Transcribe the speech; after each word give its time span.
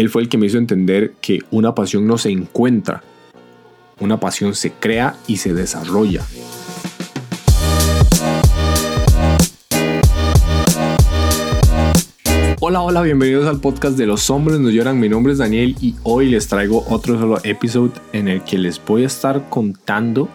Él 0.00 0.08
fue 0.08 0.22
el 0.22 0.30
que 0.30 0.38
me 0.38 0.46
hizo 0.46 0.56
entender 0.56 1.12
que 1.20 1.40
una 1.50 1.74
pasión 1.74 2.06
no 2.06 2.16
se 2.16 2.30
encuentra, 2.30 3.02
una 3.98 4.18
pasión 4.18 4.54
se 4.54 4.72
crea 4.72 5.16
y 5.26 5.36
se 5.36 5.52
desarrolla. 5.52 6.24
Hola, 12.60 12.80
hola, 12.80 13.02
bienvenidos 13.02 13.46
al 13.46 13.60
podcast 13.60 13.98
de 13.98 14.06
Los 14.06 14.30
Hombres 14.30 14.58
No 14.58 14.70
Lloran. 14.70 14.98
Mi 14.98 15.10
nombre 15.10 15.34
es 15.34 15.38
Daniel 15.38 15.76
y 15.82 15.94
hoy 16.02 16.30
les 16.30 16.48
traigo 16.48 16.82
otro 16.88 17.18
solo 17.18 17.38
episodio 17.44 17.92
en 18.14 18.28
el 18.28 18.42
que 18.42 18.56
les 18.56 18.82
voy 18.82 19.02
a 19.02 19.06
estar 19.06 19.50
contando 19.50 20.30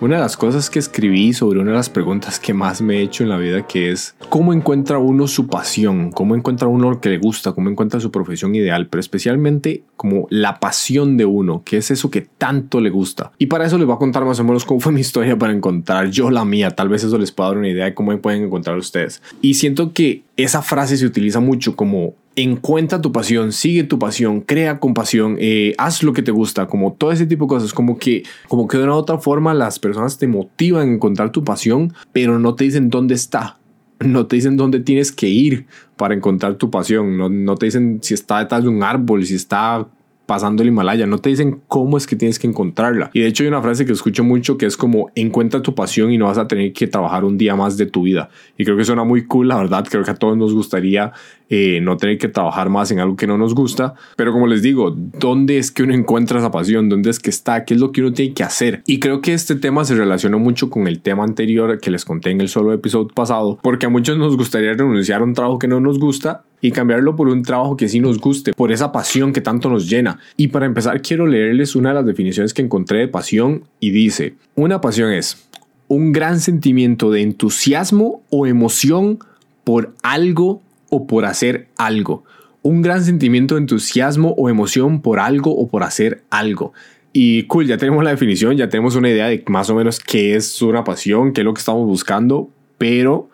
una 0.00 0.16
de 0.16 0.22
las 0.22 0.36
cosas 0.36 0.70
que 0.70 0.78
escribí 0.78 1.32
sobre 1.32 1.58
una 1.58 1.72
de 1.72 1.76
las 1.76 1.90
preguntas 1.90 2.38
que 2.38 2.54
más 2.54 2.80
me 2.80 2.98
he 2.98 3.02
hecho 3.02 3.24
en 3.24 3.30
la 3.30 3.36
vida, 3.36 3.66
que 3.66 3.90
es 3.90 4.14
cómo 4.28 4.52
encuentra 4.52 4.98
uno 4.98 5.26
su 5.26 5.48
pasión, 5.48 6.12
cómo 6.12 6.36
encuentra 6.36 6.68
uno 6.68 6.90
lo 6.90 7.00
que 7.00 7.08
le 7.08 7.18
gusta, 7.18 7.52
cómo 7.52 7.68
encuentra 7.68 7.98
su 7.98 8.10
profesión 8.12 8.54
ideal, 8.54 8.86
pero 8.86 9.00
especialmente 9.00 9.82
como 9.96 10.28
la 10.30 10.60
pasión 10.60 11.16
de 11.16 11.24
uno, 11.24 11.62
que 11.64 11.78
es 11.78 11.90
eso 11.90 12.10
que 12.10 12.20
tanto 12.20 12.80
le 12.80 12.90
gusta. 12.90 13.32
Y 13.38 13.46
para 13.46 13.66
eso 13.66 13.76
les 13.76 13.86
voy 13.86 13.96
a 13.96 13.98
contar 13.98 14.24
más 14.24 14.38
o 14.38 14.44
menos 14.44 14.64
cómo 14.64 14.78
fue 14.78 14.92
mi 14.92 15.00
historia 15.00 15.36
para 15.36 15.52
encontrar 15.52 16.10
yo 16.10 16.30
la 16.30 16.44
mía. 16.44 16.70
Tal 16.70 16.88
vez 16.88 17.02
eso 17.02 17.18
les 17.18 17.32
pueda 17.32 17.48
dar 17.48 17.58
una 17.58 17.68
idea 17.68 17.86
de 17.86 17.94
cómo 17.94 18.16
pueden 18.20 18.44
encontrar 18.44 18.76
ustedes. 18.76 19.20
Y 19.42 19.54
siento 19.54 19.92
que 19.92 20.22
esa 20.36 20.62
frase 20.62 20.96
se 20.96 21.06
utiliza 21.06 21.40
mucho 21.40 21.74
como 21.74 22.14
encuentra 22.42 23.00
tu 23.00 23.10
pasión, 23.10 23.52
sigue 23.52 23.82
tu 23.82 23.98
pasión, 23.98 24.42
crea 24.42 24.78
con 24.78 24.94
pasión, 24.94 25.36
eh, 25.40 25.74
haz 25.76 26.04
lo 26.04 26.12
que 26.12 26.22
te 26.22 26.30
gusta, 26.30 26.66
como 26.66 26.92
todo 26.92 27.10
ese 27.10 27.26
tipo 27.26 27.46
de 27.46 27.48
cosas, 27.48 27.72
como 27.72 27.98
que, 27.98 28.22
como 28.48 28.68
que 28.68 28.78
de 28.78 28.84
una 28.84 28.94
u 28.94 28.96
otra 28.96 29.18
forma 29.18 29.54
las 29.54 29.80
personas 29.80 30.18
te 30.18 30.28
motivan 30.28 30.88
a 30.88 30.92
encontrar 30.92 31.32
tu 31.32 31.42
pasión, 31.42 31.92
pero 32.12 32.38
no 32.38 32.54
te 32.54 32.62
dicen 32.62 32.90
dónde 32.90 33.14
está, 33.14 33.58
no 33.98 34.26
te 34.26 34.36
dicen 34.36 34.56
dónde 34.56 34.78
tienes 34.78 35.10
que 35.10 35.28
ir 35.28 35.66
para 35.96 36.14
encontrar 36.14 36.54
tu 36.54 36.70
pasión, 36.70 37.18
no, 37.18 37.28
no 37.28 37.56
te 37.56 37.66
dicen 37.66 37.98
si 38.02 38.14
está 38.14 38.38
detrás 38.38 38.62
de 38.62 38.68
un 38.68 38.84
árbol, 38.84 39.26
si 39.26 39.34
está 39.34 39.88
pasando 40.28 40.62
el 40.62 40.68
Himalaya, 40.68 41.06
no 41.06 41.16
te 41.16 41.30
dicen 41.30 41.62
cómo 41.68 41.96
es 41.96 42.06
que 42.06 42.14
tienes 42.14 42.38
que 42.38 42.46
encontrarla. 42.46 43.10
Y 43.14 43.20
de 43.20 43.28
hecho 43.28 43.44
hay 43.44 43.48
una 43.48 43.62
frase 43.62 43.86
que 43.86 43.92
escucho 43.92 44.22
mucho 44.22 44.58
que 44.58 44.66
es 44.66 44.76
como 44.76 45.10
encuentra 45.14 45.62
tu 45.62 45.74
pasión 45.74 46.12
y 46.12 46.18
no 46.18 46.26
vas 46.26 46.36
a 46.36 46.46
tener 46.46 46.74
que 46.74 46.86
trabajar 46.86 47.24
un 47.24 47.38
día 47.38 47.56
más 47.56 47.78
de 47.78 47.86
tu 47.86 48.02
vida. 48.02 48.28
Y 48.58 48.64
creo 48.66 48.76
que 48.76 48.84
suena 48.84 49.04
muy 49.04 49.24
cool, 49.24 49.48
la 49.48 49.56
verdad, 49.56 49.86
creo 49.88 50.04
que 50.04 50.10
a 50.10 50.16
todos 50.16 50.36
nos 50.36 50.52
gustaría 50.52 51.14
eh, 51.50 51.80
no 51.82 51.96
tener 51.96 52.18
que 52.18 52.28
trabajar 52.28 52.68
más 52.68 52.90
en 52.90 53.00
algo 53.00 53.16
que 53.16 53.26
no 53.26 53.38
nos 53.38 53.54
gusta. 53.54 53.94
Pero 54.16 54.32
como 54.32 54.46
les 54.46 54.62
digo, 54.62 54.94
¿dónde 54.96 55.58
es 55.58 55.70
que 55.70 55.82
uno 55.82 55.94
encuentra 55.94 56.38
esa 56.38 56.50
pasión? 56.50 56.88
¿Dónde 56.88 57.10
es 57.10 57.18
que 57.18 57.30
está? 57.30 57.64
¿Qué 57.64 57.74
es 57.74 57.80
lo 57.80 57.92
que 57.92 58.02
uno 58.02 58.12
tiene 58.12 58.34
que 58.34 58.42
hacer? 58.42 58.82
Y 58.86 58.98
creo 59.00 59.20
que 59.20 59.32
este 59.32 59.54
tema 59.54 59.84
se 59.84 59.94
relaciona 59.94 60.36
mucho 60.36 60.70
con 60.70 60.86
el 60.86 61.00
tema 61.00 61.24
anterior 61.24 61.78
que 61.80 61.90
les 61.90 62.04
conté 62.04 62.30
en 62.30 62.40
el 62.40 62.48
solo 62.48 62.72
episodio 62.72 63.08
pasado, 63.08 63.58
porque 63.62 63.86
a 63.86 63.88
muchos 63.88 64.18
nos 64.18 64.36
gustaría 64.36 64.72
renunciar 64.74 65.20
a 65.20 65.24
un 65.24 65.34
trabajo 65.34 65.58
que 65.58 65.68
no 65.68 65.80
nos 65.80 65.98
gusta 65.98 66.44
y 66.60 66.72
cambiarlo 66.72 67.16
por 67.16 67.28
un 67.28 67.42
trabajo 67.42 67.76
que 67.76 67.88
sí 67.88 68.00
nos 68.00 68.18
guste, 68.18 68.52
por 68.52 68.72
esa 68.72 68.92
pasión 68.92 69.32
que 69.32 69.40
tanto 69.40 69.70
nos 69.70 69.88
llena. 69.88 70.18
Y 70.36 70.48
para 70.48 70.66
empezar 70.66 71.00
quiero 71.02 71.26
leerles 71.26 71.76
una 71.76 71.90
de 71.90 71.94
las 71.96 72.06
definiciones 72.06 72.52
que 72.52 72.62
encontré 72.62 72.98
de 72.98 73.08
pasión 73.08 73.64
y 73.80 73.90
dice, 73.90 74.34
una 74.54 74.80
pasión 74.80 75.12
es 75.12 75.48
un 75.86 76.12
gran 76.12 76.40
sentimiento 76.40 77.10
de 77.10 77.22
entusiasmo 77.22 78.22
o 78.30 78.46
emoción 78.46 79.18
por 79.64 79.94
algo 80.02 80.62
o 80.90 81.06
por 81.06 81.24
hacer 81.24 81.68
algo. 81.76 82.24
Un 82.62 82.82
gran 82.82 83.04
sentimiento 83.04 83.54
de 83.54 83.62
entusiasmo 83.62 84.34
o 84.36 84.48
emoción 84.48 85.00
por 85.00 85.20
algo 85.20 85.56
o 85.56 85.68
por 85.68 85.82
hacer 85.82 86.24
algo. 86.30 86.72
Y 87.12 87.44
cool, 87.44 87.66
ya 87.66 87.78
tenemos 87.78 88.04
la 88.04 88.10
definición, 88.10 88.56
ya 88.56 88.68
tenemos 88.68 88.94
una 88.96 89.08
idea 89.08 89.26
de 89.28 89.42
más 89.48 89.70
o 89.70 89.74
menos 89.74 89.98
qué 90.00 90.34
es 90.34 90.60
una 90.62 90.84
pasión, 90.84 91.32
qué 91.32 91.40
es 91.40 91.44
lo 91.44 91.54
que 91.54 91.60
estamos 91.60 91.86
buscando, 91.86 92.50
pero 92.76 93.30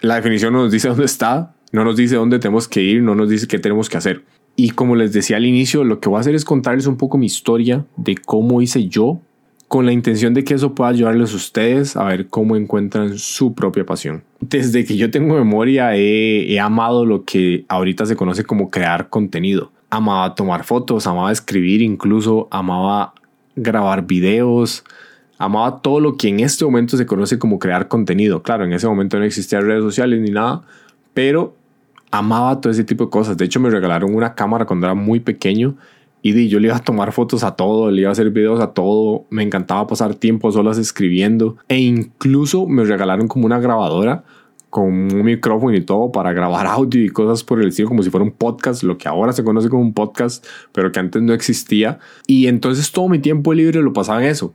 la 0.00 0.16
definición 0.16 0.52
no 0.52 0.62
nos 0.62 0.72
dice 0.72 0.88
dónde 0.90 1.04
está, 1.04 1.54
no 1.72 1.84
nos 1.84 1.96
dice 1.96 2.16
dónde 2.16 2.38
tenemos 2.38 2.68
que 2.68 2.82
ir, 2.82 3.02
no 3.02 3.14
nos 3.14 3.28
dice 3.28 3.46
qué 3.46 3.58
tenemos 3.58 3.88
que 3.88 3.96
hacer. 3.96 4.24
Y 4.56 4.70
como 4.70 4.96
les 4.96 5.12
decía 5.12 5.36
al 5.36 5.46
inicio, 5.46 5.84
lo 5.84 6.00
que 6.00 6.08
voy 6.08 6.18
a 6.18 6.20
hacer 6.20 6.34
es 6.34 6.44
contarles 6.44 6.86
un 6.86 6.96
poco 6.96 7.16
mi 7.16 7.26
historia 7.26 7.86
de 7.96 8.16
cómo 8.16 8.60
hice 8.60 8.88
yo, 8.88 9.20
con 9.70 9.86
la 9.86 9.92
intención 9.92 10.34
de 10.34 10.42
que 10.42 10.54
eso 10.54 10.74
pueda 10.74 10.90
ayudarles 10.90 11.32
a 11.32 11.36
ustedes 11.36 11.96
a 11.96 12.02
ver 12.02 12.26
cómo 12.26 12.56
encuentran 12.56 13.16
su 13.18 13.54
propia 13.54 13.86
pasión. 13.86 14.24
Desde 14.40 14.84
que 14.84 14.96
yo 14.96 15.12
tengo 15.12 15.36
memoria 15.36 15.94
he, 15.94 16.58
amado 16.58 17.06
lo 17.06 17.24
que 17.24 17.66
ahorita 17.68 18.04
se 18.04 18.16
conoce 18.16 18.42
como 18.42 18.68
crear 18.68 19.10
contenido. 19.10 19.70
Amaba 19.88 20.34
tomar 20.34 20.64
fotos, 20.64 21.06
amaba 21.06 21.30
escribir, 21.30 21.82
incluso 21.82 22.48
amaba 22.50 23.14
grabar 23.54 24.08
videos, 24.08 24.82
amaba 25.38 25.80
todo 25.80 26.00
lo 26.00 26.16
que 26.16 26.26
en 26.26 26.40
este 26.40 26.64
momento 26.64 26.96
se 26.96 27.06
conoce 27.06 27.38
como 27.38 27.60
crear 27.60 27.86
contenido. 27.86 28.42
Claro, 28.42 28.64
en 28.64 28.72
ese 28.72 28.88
momento 28.88 29.20
no 29.20 29.24
existían 29.24 29.62
redes 29.62 29.84
sociales 29.84 30.20
ni 30.20 30.32
nada, 30.32 30.62
pero 31.14 31.54
amaba 32.10 32.60
todo 32.60 32.72
ese 32.72 32.82
tipo 32.82 33.04
de 33.04 33.10
cosas. 33.10 33.36
De 33.36 33.44
hecho, 33.44 33.60
me 33.60 33.70
regalaron 33.70 34.16
una 34.16 34.34
cámara 34.34 34.64
cuando 34.64 34.88
era 34.88 34.94
muy 34.94 35.20
pequeño 35.20 35.76
y 36.22 36.48
yo 36.48 36.60
le 36.60 36.68
iba 36.68 36.76
a 36.76 36.80
tomar 36.80 37.12
fotos 37.12 37.44
a 37.44 37.56
todo, 37.56 37.90
le 37.90 38.02
iba 38.02 38.10
a 38.10 38.12
hacer 38.12 38.30
videos 38.30 38.60
a 38.60 38.72
todo. 38.72 39.26
Me 39.30 39.42
encantaba 39.42 39.86
pasar 39.86 40.14
tiempo 40.14 40.52
solas 40.52 40.78
escribiendo. 40.78 41.56
E 41.68 41.78
incluso 41.78 42.66
me 42.66 42.84
regalaron 42.84 43.28
como 43.28 43.46
una 43.46 43.60
grabadora 43.60 44.24
con 44.68 44.84
un 44.84 45.24
micrófono 45.24 45.76
y 45.76 45.80
todo 45.80 46.12
para 46.12 46.32
grabar 46.32 46.66
audio 46.66 47.04
y 47.04 47.08
cosas 47.08 47.42
por 47.42 47.60
el 47.60 47.68
estilo, 47.68 47.88
como 47.88 48.02
si 48.02 48.10
fuera 48.10 48.24
un 48.24 48.30
podcast, 48.30 48.84
lo 48.84 48.98
que 48.98 49.08
ahora 49.08 49.32
se 49.32 49.42
conoce 49.42 49.68
como 49.68 49.82
un 49.82 49.94
podcast, 49.94 50.46
pero 50.72 50.92
que 50.92 51.00
antes 51.00 51.22
no 51.22 51.32
existía. 51.32 51.98
Y 52.26 52.46
entonces 52.46 52.92
todo 52.92 53.08
mi 53.08 53.18
tiempo 53.18 53.52
libre 53.52 53.82
lo 53.82 53.92
pasaba 53.92 54.22
en 54.22 54.28
eso 54.28 54.54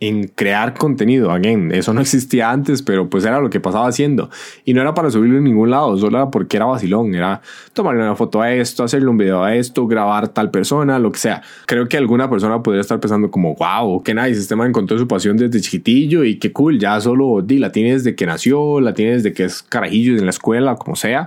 en 0.00 0.28
crear 0.28 0.74
contenido. 0.74 1.30
Again, 1.30 1.72
eso 1.72 1.94
no 1.94 2.00
existía 2.00 2.50
antes, 2.50 2.82
pero 2.82 3.08
pues 3.08 3.24
era 3.24 3.40
lo 3.40 3.50
que 3.50 3.60
pasaba 3.60 3.86
haciendo. 3.86 4.30
Y 4.64 4.74
no 4.74 4.80
era 4.82 4.94
para 4.94 5.10
subirlo 5.10 5.38
en 5.38 5.44
ningún 5.44 5.70
lado, 5.70 5.96
solo 5.96 6.18
era 6.18 6.30
porque 6.30 6.56
era 6.56 6.66
vacilón. 6.66 7.14
Era 7.14 7.40
tomarle 7.72 8.02
una 8.02 8.16
foto 8.16 8.40
a 8.42 8.52
esto, 8.52 8.84
hacerle 8.84 9.08
un 9.08 9.18
video 9.18 9.42
a 9.42 9.54
esto, 9.54 9.86
grabar 9.86 10.28
tal 10.28 10.50
persona, 10.50 10.98
lo 10.98 11.12
que 11.12 11.18
sea. 11.18 11.42
Creo 11.66 11.88
que 11.88 11.96
alguna 11.96 12.28
persona 12.28 12.62
podría 12.62 12.80
estar 12.80 13.00
pensando 13.00 13.30
como, 13.30 13.54
wow, 13.54 14.02
qué 14.02 14.14
nice, 14.14 14.40
este 14.40 14.56
man 14.56 14.68
encontró 14.68 14.98
su 14.98 15.08
pasión 15.08 15.36
desde 15.36 15.60
chiquitillo 15.60 16.24
y 16.24 16.38
qué 16.38 16.52
cool, 16.52 16.78
ya 16.78 17.00
solo 17.00 17.42
di, 17.42 17.58
la 17.58 17.72
tiene 17.72 17.92
desde 17.92 18.14
que 18.14 18.26
nació, 18.26 18.80
la 18.80 18.94
tiene 18.94 19.12
desde 19.12 19.32
que 19.32 19.44
es 19.44 19.62
carajillo 19.62 20.16
en 20.16 20.24
la 20.24 20.30
escuela, 20.30 20.76
como 20.76 20.96
sea. 20.96 21.24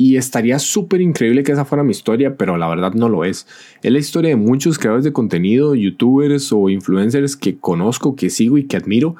Y 0.00 0.16
estaría 0.16 0.60
súper 0.60 1.00
increíble 1.00 1.42
que 1.42 1.50
esa 1.50 1.64
fuera 1.64 1.82
mi 1.82 1.90
historia, 1.90 2.36
pero 2.36 2.56
la 2.56 2.68
verdad 2.68 2.92
no 2.94 3.08
lo 3.08 3.24
es. 3.24 3.48
Es 3.82 3.92
la 3.92 3.98
historia 3.98 4.30
de 4.30 4.36
muchos 4.36 4.78
creadores 4.78 5.04
de 5.04 5.12
contenido, 5.12 5.74
youtubers 5.74 6.52
o 6.52 6.70
influencers 6.70 7.36
que 7.36 7.58
conozco, 7.58 8.14
que 8.14 8.30
sigo 8.30 8.58
y 8.58 8.64
que 8.64 8.76
admiro. 8.76 9.16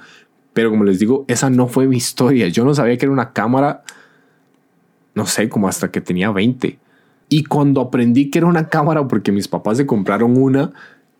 Pero 0.52 0.70
como 0.70 0.84
les 0.84 1.00
digo, 1.00 1.24
esa 1.26 1.50
no 1.50 1.66
fue 1.66 1.88
mi 1.88 1.96
historia. 1.96 2.46
Yo 2.46 2.64
no 2.64 2.74
sabía 2.74 2.96
que 2.96 3.06
era 3.06 3.12
una 3.12 3.32
cámara, 3.32 3.82
no 5.14 5.26
sé, 5.26 5.48
como 5.48 5.68
hasta 5.68 5.90
que 5.90 6.00
tenía 6.00 6.30
20. 6.30 6.78
Y 7.28 7.44
cuando 7.44 7.80
aprendí 7.80 8.30
que 8.30 8.38
era 8.38 8.46
una 8.46 8.68
cámara, 8.68 9.06
porque 9.08 9.32
mis 9.32 9.48
papás 9.48 9.78
se 9.78 9.86
compraron 9.86 10.40
una, 10.40 10.72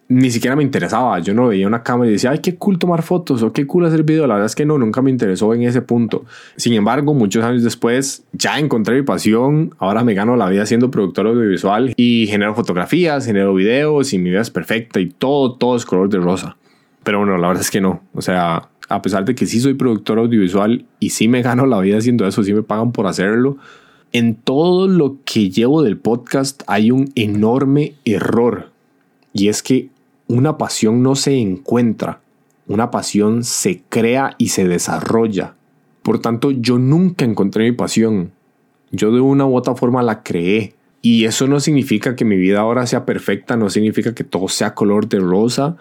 ni 0.08 0.30
siquiera 0.30 0.56
me 0.56 0.62
interesaba. 0.62 1.18
Yo 1.18 1.34
no 1.34 1.48
veía 1.48 1.66
una 1.66 1.82
cámara 1.82 2.08
y 2.08 2.14
decía, 2.14 2.30
ay, 2.30 2.38
qué 2.38 2.56
cool 2.56 2.78
tomar 2.78 3.02
fotos 3.02 3.42
o 3.42 3.52
qué 3.52 3.66
cool 3.66 3.84
hacer 3.84 4.02
video. 4.04 4.26
La 4.26 4.34
verdad 4.34 4.46
es 4.46 4.54
que 4.54 4.64
no, 4.64 4.78
nunca 4.78 5.02
me 5.02 5.10
interesó 5.10 5.52
en 5.52 5.62
ese 5.62 5.82
punto. 5.82 6.24
Sin 6.56 6.72
embargo, 6.72 7.12
muchos 7.12 7.44
años 7.44 7.62
después 7.62 8.24
ya 8.32 8.58
encontré 8.58 8.96
mi 8.96 9.02
pasión. 9.02 9.74
Ahora 9.78 10.04
me 10.04 10.14
gano 10.14 10.34
la 10.34 10.48
vida 10.48 10.64
siendo 10.64 10.90
productor 10.90 11.26
audiovisual 11.26 11.92
y 11.96 12.26
genero 12.26 12.54
fotografías, 12.54 13.26
genero 13.26 13.52
videos 13.54 14.14
y 14.14 14.18
mi 14.18 14.30
vida 14.30 14.40
es 14.40 14.50
perfecta 14.50 14.98
y 14.98 15.10
todo, 15.10 15.54
todo 15.56 15.76
es 15.76 15.84
color 15.84 16.08
de 16.08 16.18
rosa. 16.18 16.56
Pero 17.04 17.18
bueno, 17.18 17.36
la 17.36 17.48
verdad 17.48 17.62
es 17.62 17.70
que 17.70 17.82
no. 17.82 18.02
O 18.14 18.22
sea, 18.22 18.70
a 18.88 19.02
pesar 19.02 19.26
de 19.26 19.34
que 19.34 19.44
sí 19.44 19.60
soy 19.60 19.74
productor 19.74 20.18
audiovisual 20.18 20.86
y 21.00 21.10
sí 21.10 21.28
me 21.28 21.42
gano 21.42 21.66
la 21.66 21.80
vida 21.80 21.98
haciendo 21.98 22.26
eso, 22.26 22.42
sí 22.42 22.54
me 22.54 22.62
pagan 22.62 22.92
por 22.92 23.06
hacerlo. 23.06 23.58
En 24.12 24.36
todo 24.36 24.88
lo 24.88 25.18
que 25.26 25.50
llevo 25.50 25.82
del 25.82 25.98
podcast 25.98 26.62
hay 26.66 26.90
un 26.90 27.12
enorme 27.14 27.92
error. 28.06 28.70
Y 29.34 29.48
es 29.48 29.62
que 29.62 29.90
una 30.28 30.58
pasión 30.58 31.02
no 31.02 31.16
se 31.16 31.36
encuentra, 31.38 32.20
una 32.66 32.90
pasión 32.90 33.44
se 33.44 33.82
crea 33.88 34.36
y 34.38 34.48
se 34.48 34.68
desarrolla. 34.68 35.54
Por 36.02 36.20
tanto, 36.20 36.50
yo 36.50 36.78
nunca 36.78 37.24
encontré 37.24 37.64
mi 37.64 37.72
pasión. 37.72 38.32
Yo 38.90 39.10
de 39.10 39.20
una 39.20 39.46
u 39.46 39.56
otra 39.56 39.74
forma 39.74 40.02
la 40.02 40.22
creé. 40.22 40.74
Y 41.00 41.24
eso 41.24 41.46
no 41.46 41.60
significa 41.60 42.14
que 42.14 42.24
mi 42.24 42.36
vida 42.36 42.60
ahora 42.60 42.86
sea 42.86 43.06
perfecta, 43.06 43.56
no 43.56 43.70
significa 43.70 44.14
que 44.14 44.24
todo 44.24 44.48
sea 44.48 44.74
color 44.74 45.08
de 45.08 45.18
rosa. 45.18 45.76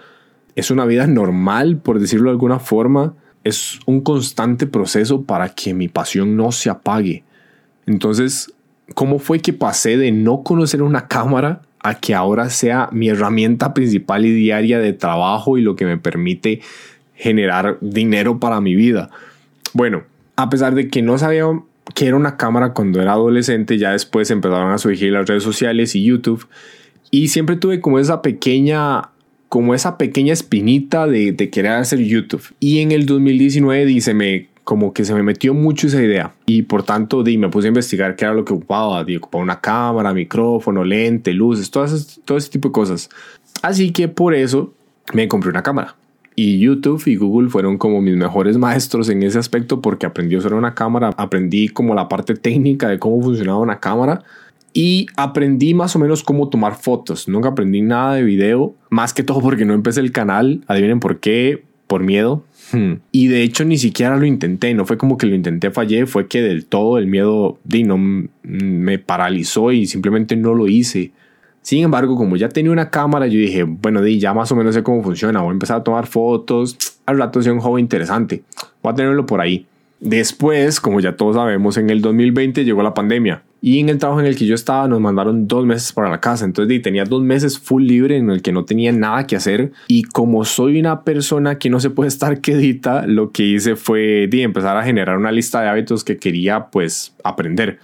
Es 0.56 0.72
una 0.72 0.86
vida 0.86 1.08
normal, 1.08 1.78
por 1.78 2.00
decirlo 2.00 2.30
de 2.30 2.32
alguna 2.32 2.60
forma. 2.60 3.16
Es 3.44 3.80
un 3.86 4.02
constante 4.02 4.68
proceso 4.68 5.24
para 5.24 5.50
que 5.50 5.74
mi 5.74 5.88
pasión 5.88 6.38
no 6.38 6.52
se 6.52 6.70
apague. 6.70 7.24
Entonces, 7.86 8.54
¿cómo 8.94 9.20
fue 9.20 9.40
que 9.40 9.54
pasé 9.54 9.98
de 9.98 10.12
no 10.12 10.44
conocer 10.44 10.82
una 10.82 11.08
cámara 11.08 11.62
que 11.95 12.13
ahora 12.13 12.50
sea 12.50 12.89
mi 12.92 13.10
herramienta 13.10 13.74
principal 13.74 14.25
y 14.25 14.34
diaria 14.34 14.80
de 14.80 14.94
trabajo 14.94 15.57
y 15.57 15.62
lo 15.62 15.75
que 15.75 15.86
me 15.86 15.98
permite 15.98 16.62
generar 17.16 17.78
dinero 17.81 18.39
para 18.39 18.62
mi 18.62 18.75
vida. 18.75 19.10
Bueno, 19.74 20.04
a 20.36 20.50
pesar 20.50 20.75
de 20.75 20.89
que 20.89 21.01
no 21.01 21.18
sabía 21.18 21.45
que 21.95 22.07
era 22.07 22.16
una 22.16 22.38
cámara 22.38 22.74
cuando 22.74 23.01
era 23.01 23.13
adolescente, 23.13 23.78
ya 23.78 23.92
después 23.92 24.30
empezaron 24.30 24.72
a 24.72 24.78
surgir 24.78 25.12
las 25.12 25.28
redes 25.28 25.44
sociales 25.44 25.95
y 25.95 26.04
YouTube 26.04 26.48
y 27.12 27.30
siempre 27.30 27.56
tuve 27.56 27.80
como 27.81 28.00
esa 28.00 28.22
pequeña 28.22 29.10
como 29.50 29.74
esa 29.74 29.98
pequeña 29.98 30.33
espinita 30.33 31.07
de, 31.07 31.31
de 31.31 31.50
querer 31.50 31.72
hacer 31.72 32.00
YouTube. 32.00 32.44
Y 32.60 32.80
en 32.80 32.92
el 32.92 33.06
2019 33.06 33.86
dice, 33.86 34.13
me 34.13 34.50
como 34.68 34.92
que 34.92 35.06
se 35.06 35.14
me 35.14 35.24
metió 35.24 35.54
mucho 35.54 35.88
esa 35.88 36.04
idea 36.04 36.34
y 36.46 36.64
por 36.64 36.84
tanto 36.84 37.24
di, 37.24 37.38
me 37.38 37.48
puse 37.48 37.68
a 37.68 37.69
investigar 37.69 38.18
qué 38.18 38.25
era 38.25 38.34
lo 38.34 38.44
que 38.44 38.52
ocupaba, 38.52 39.02
di, 39.06 39.16
ocupaba 39.16 39.42
una 39.42 39.62
cámara, 39.62 40.14
micrófono, 40.14 40.84
lente, 40.84 41.31
luces, 41.31 41.72
todo 41.72 41.86
ese, 41.86 42.19
todo 42.25 42.38
ese 42.38 42.50
tipo 42.50 42.68
de 42.68 42.74
cosas. 42.74 43.10
Así 43.62 43.92
que 43.92 44.10
por 44.10 44.36
eso 44.36 44.74
me 45.14 45.30
compré 45.30 45.52
una 45.52 45.64
cámara. 45.64 45.96
Y 46.36 46.60
YouTube 46.60 47.02
y 47.06 47.16
Google 47.16 47.48
fueron 47.48 47.78
como 47.78 48.02
mis 48.02 48.18
mejores 48.18 48.58
maestros 48.66 49.08
en 49.08 49.24
ese 49.24 49.40
aspecto 49.40 49.81
porque 49.81 50.06
aprendí 50.06 50.36
a 50.36 50.40
usar 50.40 50.54
una 50.54 50.75
cámara, 50.75 51.12
aprendí 51.16 51.69
como 51.69 51.96
la 51.96 52.10
parte 52.10 52.36
técnica 52.36 52.90
de 52.90 53.00
cómo 53.00 53.22
funcionaba 53.22 53.60
una 53.60 53.80
cámara 53.80 54.25
y 54.74 55.08
aprendí 55.16 55.74
más 55.74 55.96
o 55.96 56.00
menos 56.00 56.24
cómo 56.24 56.50
tomar 56.50 56.75
fotos. 56.75 57.30
Nunca 57.30 57.48
aprendí 57.48 57.81
nada 57.81 58.16
de 58.16 58.24
video, 58.24 58.75
más 58.90 59.14
que 59.14 59.24
todo 59.24 59.40
porque 59.40 59.64
no 59.64 59.74
empecé 59.74 60.02
el 60.02 60.12
canal. 60.12 60.62
Adivinen 60.68 61.00
por 61.00 61.22
qué, 61.22 61.64
por 61.88 62.04
miedo. 62.04 62.44
Hmm. 62.72 62.95
Y 63.12 63.28
de 63.28 63.44
hecho 63.44 63.66
ni 63.66 63.78
siquiera 63.78 64.18
lo 64.18 64.25
intenté, 64.25 64.74
no 64.74 64.86
fue 64.86 64.98
como 64.98 65.18
que 65.18 65.25
lo 65.25 65.36
intenté, 65.36 65.72
fallé, 65.72 66.06
fue 66.06 66.28
que 66.28 66.42
del 66.42 66.66
todo 66.66 66.98
el 66.98 67.07
miedo 67.07 67.57
no, 67.86 67.98
me 68.44 69.00
paralizó 69.00 69.72
y 69.72 69.88
simplemente 69.88 70.36
no 70.36 70.54
lo 70.54 70.68
hice. 70.68 71.12
Sin 71.62 71.84
embargo, 71.84 72.16
como 72.16 72.38
ya 72.38 72.50
tenía 72.50 72.72
una 72.72 72.89
cámara, 72.89 73.28
yo 73.28 73.39
dije, 73.39 73.63
bueno, 73.63 74.01
di, 74.01 74.19
ya 74.19 74.34
más 74.34 74.51
o 74.51 74.56
menos 74.56 74.75
sé 74.75 74.84
cómo 74.84 75.04
funciona, 75.04 75.42
voy 75.42 75.50
a 75.50 75.54
empezar 75.54 75.78
a 75.78 75.84
tomar 75.84 76.07
fotos, 76.07 76.78
al 77.06 77.18
rato 77.18 77.42
sea 77.42 77.51
un 77.54 77.60
juego 77.60 77.80
interesante, 77.80 78.44
voy 78.81 78.94
a 78.94 78.95
tenerlo 78.95 79.25
por 79.25 79.42
ahí. 79.42 79.66
Después, 80.00 80.80
como 80.80 81.00
ya 81.00 81.16
todos 81.16 81.36
sabemos, 81.36 81.78
en 81.78 81.90
el 81.90 82.01
2020 82.01 82.63
llegó 82.63 82.83
la 82.83 82.94
pandemia 82.94 83.44
y 83.62 83.80
en 83.80 83.89
el 83.89 83.98
trabajo 83.98 84.19
en 84.19 84.27
el 84.27 84.36
que 84.36 84.45
yo 84.45 84.56
estaba 84.56 84.88
nos 84.88 85.01
mandaron 85.01 85.48
dos 85.48 85.65
meses 85.65 85.92
para 85.92 86.09
la 86.09 86.19
casa. 86.19 86.45
Entonces 86.45 86.81
tenía 86.81 87.04
dos 87.04 87.24
meses 87.24 87.57
full 87.57 87.83
libre 87.83 88.18
en 88.18 88.30
el 88.30 88.42
que 88.42 88.51
no 88.51 88.65
tenía 88.65 88.92
nada 88.92 89.25
que 89.25 89.36
hacer. 89.36 89.71
Y 89.88 90.04
como 90.04 90.45
soy 90.45 90.80
una 90.80 91.04
persona 91.04 91.57
que 91.57 91.69
no 91.69 91.80
se 91.80 91.89
puede 91.89 92.07
estar 92.07 92.42
quedita, 92.42 93.07
lo 93.07 93.31
que 93.31 93.44
hice 93.44 93.75
fue 93.75 94.27
de 94.30 94.44
empezar 94.44 94.77
a 94.77 94.83
generar 94.83 95.18
una 95.18 95.31
lista 95.31 95.62
de 95.62 95.69
hábitos 95.69 96.04
que 96.04 96.18
quería 96.18 96.68
pues 96.68 97.15
aprender. 97.24 97.80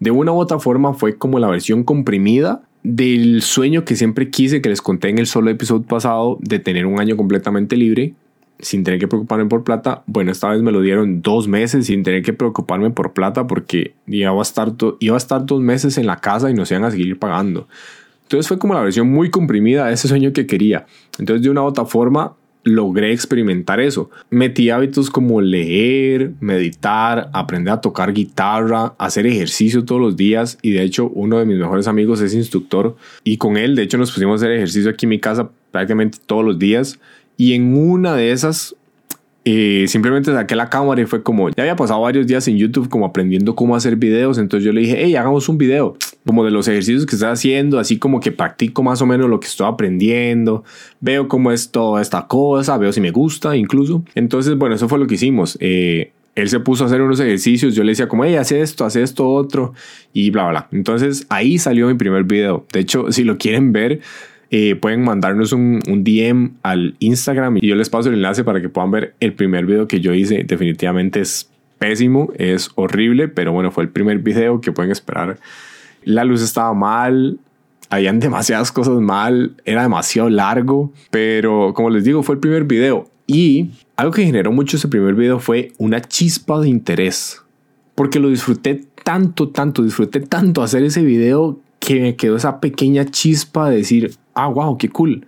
De 0.00 0.10
una 0.10 0.32
u 0.32 0.36
otra 0.36 0.58
forma 0.58 0.94
fue 0.94 1.16
como 1.16 1.38
la 1.38 1.48
versión 1.48 1.84
comprimida 1.84 2.62
del 2.82 3.40
sueño 3.40 3.84
que 3.84 3.96
siempre 3.96 4.28
quise, 4.28 4.60
que 4.60 4.68
les 4.68 4.82
conté 4.82 5.08
en 5.08 5.18
el 5.18 5.26
solo 5.26 5.50
episodio 5.50 5.86
pasado, 5.86 6.38
de 6.42 6.58
tener 6.58 6.84
un 6.84 7.00
año 7.00 7.16
completamente 7.16 7.76
libre 7.76 8.14
sin 8.58 8.84
tener 8.84 9.00
que 9.00 9.08
preocuparme 9.08 9.46
por 9.46 9.64
plata. 9.64 10.02
Bueno, 10.06 10.32
esta 10.32 10.48
vez 10.48 10.62
me 10.62 10.72
lo 10.72 10.80
dieron 10.80 11.22
dos 11.22 11.48
meses 11.48 11.86
sin 11.86 12.02
tener 12.02 12.22
que 12.22 12.32
preocuparme 12.32 12.90
por 12.90 13.12
plata 13.12 13.46
porque 13.46 13.94
iba 14.06 14.30
a 14.30 14.42
estar, 14.42 14.72
iba 15.00 15.14
a 15.14 15.18
estar 15.18 15.44
dos 15.46 15.60
meses 15.60 15.98
en 15.98 16.06
la 16.06 16.16
casa 16.16 16.50
y 16.50 16.54
nos 16.54 16.70
iban 16.70 16.84
a 16.84 16.90
seguir 16.90 17.18
pagando. 17.18 17.68
Entonces 18.22 18.48
fue 18.48 18.58
como 18.58 18.74
la 18.74 18.80
versión 18.80 19.10
muy 19.10 19.30
comprimida 19.30 19.86
de 19.86 19.94
ese 19.94 20.08
sueño 20.08 20.32
que 20.32 20.46
quería. 20.46 20.86
Entonces 21.18 21.42
de 21.42 21.50
una 21.50 21.62
u 21.62 21.66
otra 21.66 21.84
forma 21.84 22.34
logré 22.64 23.12
experimentar 23.12 23.78
eso. 23.78 24.10
Metí 24.30 24.70
hábitos 24.70 25.10
como 25.10 25.40
leer, 25.40 26.32
meditar, 26.40 27.28
aprender 27.32 27.74
a 27.74 27.80
tocar 27.80 28.12
guitarra, 28.12 28.94
hacer 28.98 29.26
ejercicio 29.26 29.84
todos 29.84 30.00
los 30.00 30.16
días 30.16 30.58
y 30.62 30.72
de 30.72 30.82
hecho 30.82 31.10
uno 31.10 31.38
de 31.38 31.44
mis 31.44 31.58
mejores 31.58 31.86
amigos 31.86 32.20
es 32.22 32.34
instructor 32.34 32.96
y 33.22 33.36
con 33.36 33.56
él 33.56 33.76
de 33.76 33.82
hecho 33.82 33.98
nos 33.98 34.10
pusimos 34.10 34.40
a 34.40 34.46
hacer 34.46 34.56
ejercicio 34.56 34.90
aquí 34.90 35.04
en 35.04 35.10
mi 35.10 35.20
casa 35.20 35.50
prácticamente 35.70 36.18
todos 36.24 36.44
los 36.44 36.58
días 36.58 36.98
y 37.36 37.54
en 37.54 37.76
una 37.76 38.14
de 38.14 38.32
esas, 38.32 38.76
eh, 39.44 39.84
simplemente 39.88 40.32
saqué 40.32 40.56
la 40.56 40.70
cámara 40.70 41.02
y 41.02 41.06
fue 41.06 41.22
como, 41.22 41.50
ya 41.50 41.62
había 41.62 41.76
pasado 41.76 42.00
varios 42.00 42.26
días 42.26 42.48
en 42.48 42.56
YouTube 42.56 42.88
como 42.88 43.04
aprendiendo 43.04 43.54
cómo 43.54 43.76
hacer 43.76 43.96
videos, 43.96 44.38
entonces 44.38 44.64
yo 44.64 44.72
le 44.72 44.82
dije, 44.82 44.96
hey, 44.98 45.16
hagamos 45.16 45.48
un 45.48 45.58
video, 45.58 45.96
como 46.24 46.44
de 46.44 46.50
los 46.50 46.66
ejercicios 46.68 47.04
que 47.06 47.16
estoy 47.16 47.30
haciendo, 47.30 47.78
así 47.78 47.98
como 47.98 48.20
que 48.20 48.32
practico 48.32 48.82
más 48.82 49.02
o 49.02 49.06
menos 49.06 49.28
lo 49.28 49.40
que 49.40 49.46
estoy 49.46 49.66
aprendiendo, 49.66 50.64
veo 51.00 51.28
cómo 51.28 51.52
es 51.52 51.70
toda 51.70 52.00
esta 52.00 52.26
cosa, 52.26 52.78
veo 52.78 52.92
si 52.92 53.00
me 53.00 53.10
gusta 53.10 53.56
incluso. 53.56 54.02
Entonces, 54.14 54.56
bueno, 54.56 54.74
eso 54.74 54.88
fue 54.88 54.98
lo 54.98 55.06
que 55.06 55.16
hicimos. 55.16 55.58
Eh, 55.60 56.12
él 56.34 56.48
se 56.48 56.60
puso 56.60 56.84
a 56.84 56.86
hacer 56.88 57.00
unos 57.00 57.20
ejercicios, 57.20 57.74
yo 57.74 57.84
le 57.84 57.92
decía 57.92 58.08
como, 58.08 58.24
hey, 58.24 58.36
haz 58.36 58.52
esto, 58.52 58.84
haz 58.84 58.96
esto, 58.96 59.28
otro, 59.28 59.72
y 60.12 60.30
bla, 60.30 60.48
bla. 60.48 60.68
Entonces 60.72 61.26
ahí 61.28 61.58
salió 61.58 61.86
mi 61.86 61.94
primer 61.94 62.24
video. 62.24 62.66
De 62.72 62.80
hecho, 62.80 63.12
si 63.12 63.22
lo 63.24 63.38
quieren 63.38 63.72
ver, 63.72 64.00
eh, 64.56 64.76
pueden 64.76 65.02
mandarnos 65.02 65.52
un, 65.52 65.80
un, 65.88 66.04
DM 66.04 66.52
al 66.62 66.94
Instagram 67.00 67.56
y 67.56 67.66
yo 67.66 67.74
les 67.74 67.90
paso 67.90 68.08
el 68.08 68.14
enlace 68.14 68.44
para 68.44 68.60
que 68.60 68.68
puedan 68.68 68.92
ver 68.92 69.16
el 69.18 69.32
primer 69.32 69.66
video 69.66 69.88
que 69.88 69.98
yo 69.98 70.14
hice. 70.14 70.44
Definitivamente 70.44 71.20
es 71.20 71.50
pésimo, 71.80 72.32
es 72.36 72.70
horrible, 72.76 73.26
pero 73.26 73.50
bueno, 73.50 73.72
fue 73.72 73.82
el 73.82 73.90
primer 73.90 74.20
video 74.20 74.60
que 74.60 74.70
pueden 74.70 74.92
esperar. 74.92 75.40
La 76.04 76.22
luz 76.22 76.40
estaba 76.40 76.72
mal, 76.72 77.40
habían 77.90 78.20
demasiadas 78.20 78.70
cosas 78.70 79.00
mal, 79.00 79.56
era 79.64 79.82
demasiado 79.82 80.30
largo, 80.30 80.92
pero 81.10 81.74
como 81.74 81.90
les 81.90 82.04
digo, 82.04 82.22
fue 82.22 82.36
el 82.36 82.40
primer 82.40 82.62
video. 82.62 83.10
Y 83.26 83.70
algo 83.96 84.12
que 84.12 84.24
generó 84.24 84.52
mucho 84.52 84.76
ese 84.76 84.86
primer 84.86 85.16
video 85.16 85.40
fue 85.40 85.72
una 85.78 86.00
chispa 86.00 86.60
de 86.60 86.68
interés, 86.68 87.42
porque 87.96 88.20
lo 88.20 88.28
disfruté 88.28 88.84
tanto, 89.02 89.48
tanto, 89.48 89.82
disfruté 89.82 90.20
tanto 90.20 90.62
hacer 90.62 90.84
ese 90.84 91.02
video 91.02 91.58
que 91.80 92.00
me 92.00 92.14
quedó 92.14 92.36
esa 92.36 92.60
pequeña 92.60 93.04
chispa 93.04 93.68
de 93.68 93.78
decir, 93.78 94.14
ah, 94.34 94.48
wow, 94.48 94.76
qué 94.76 94.88
cool. 94.88 95.26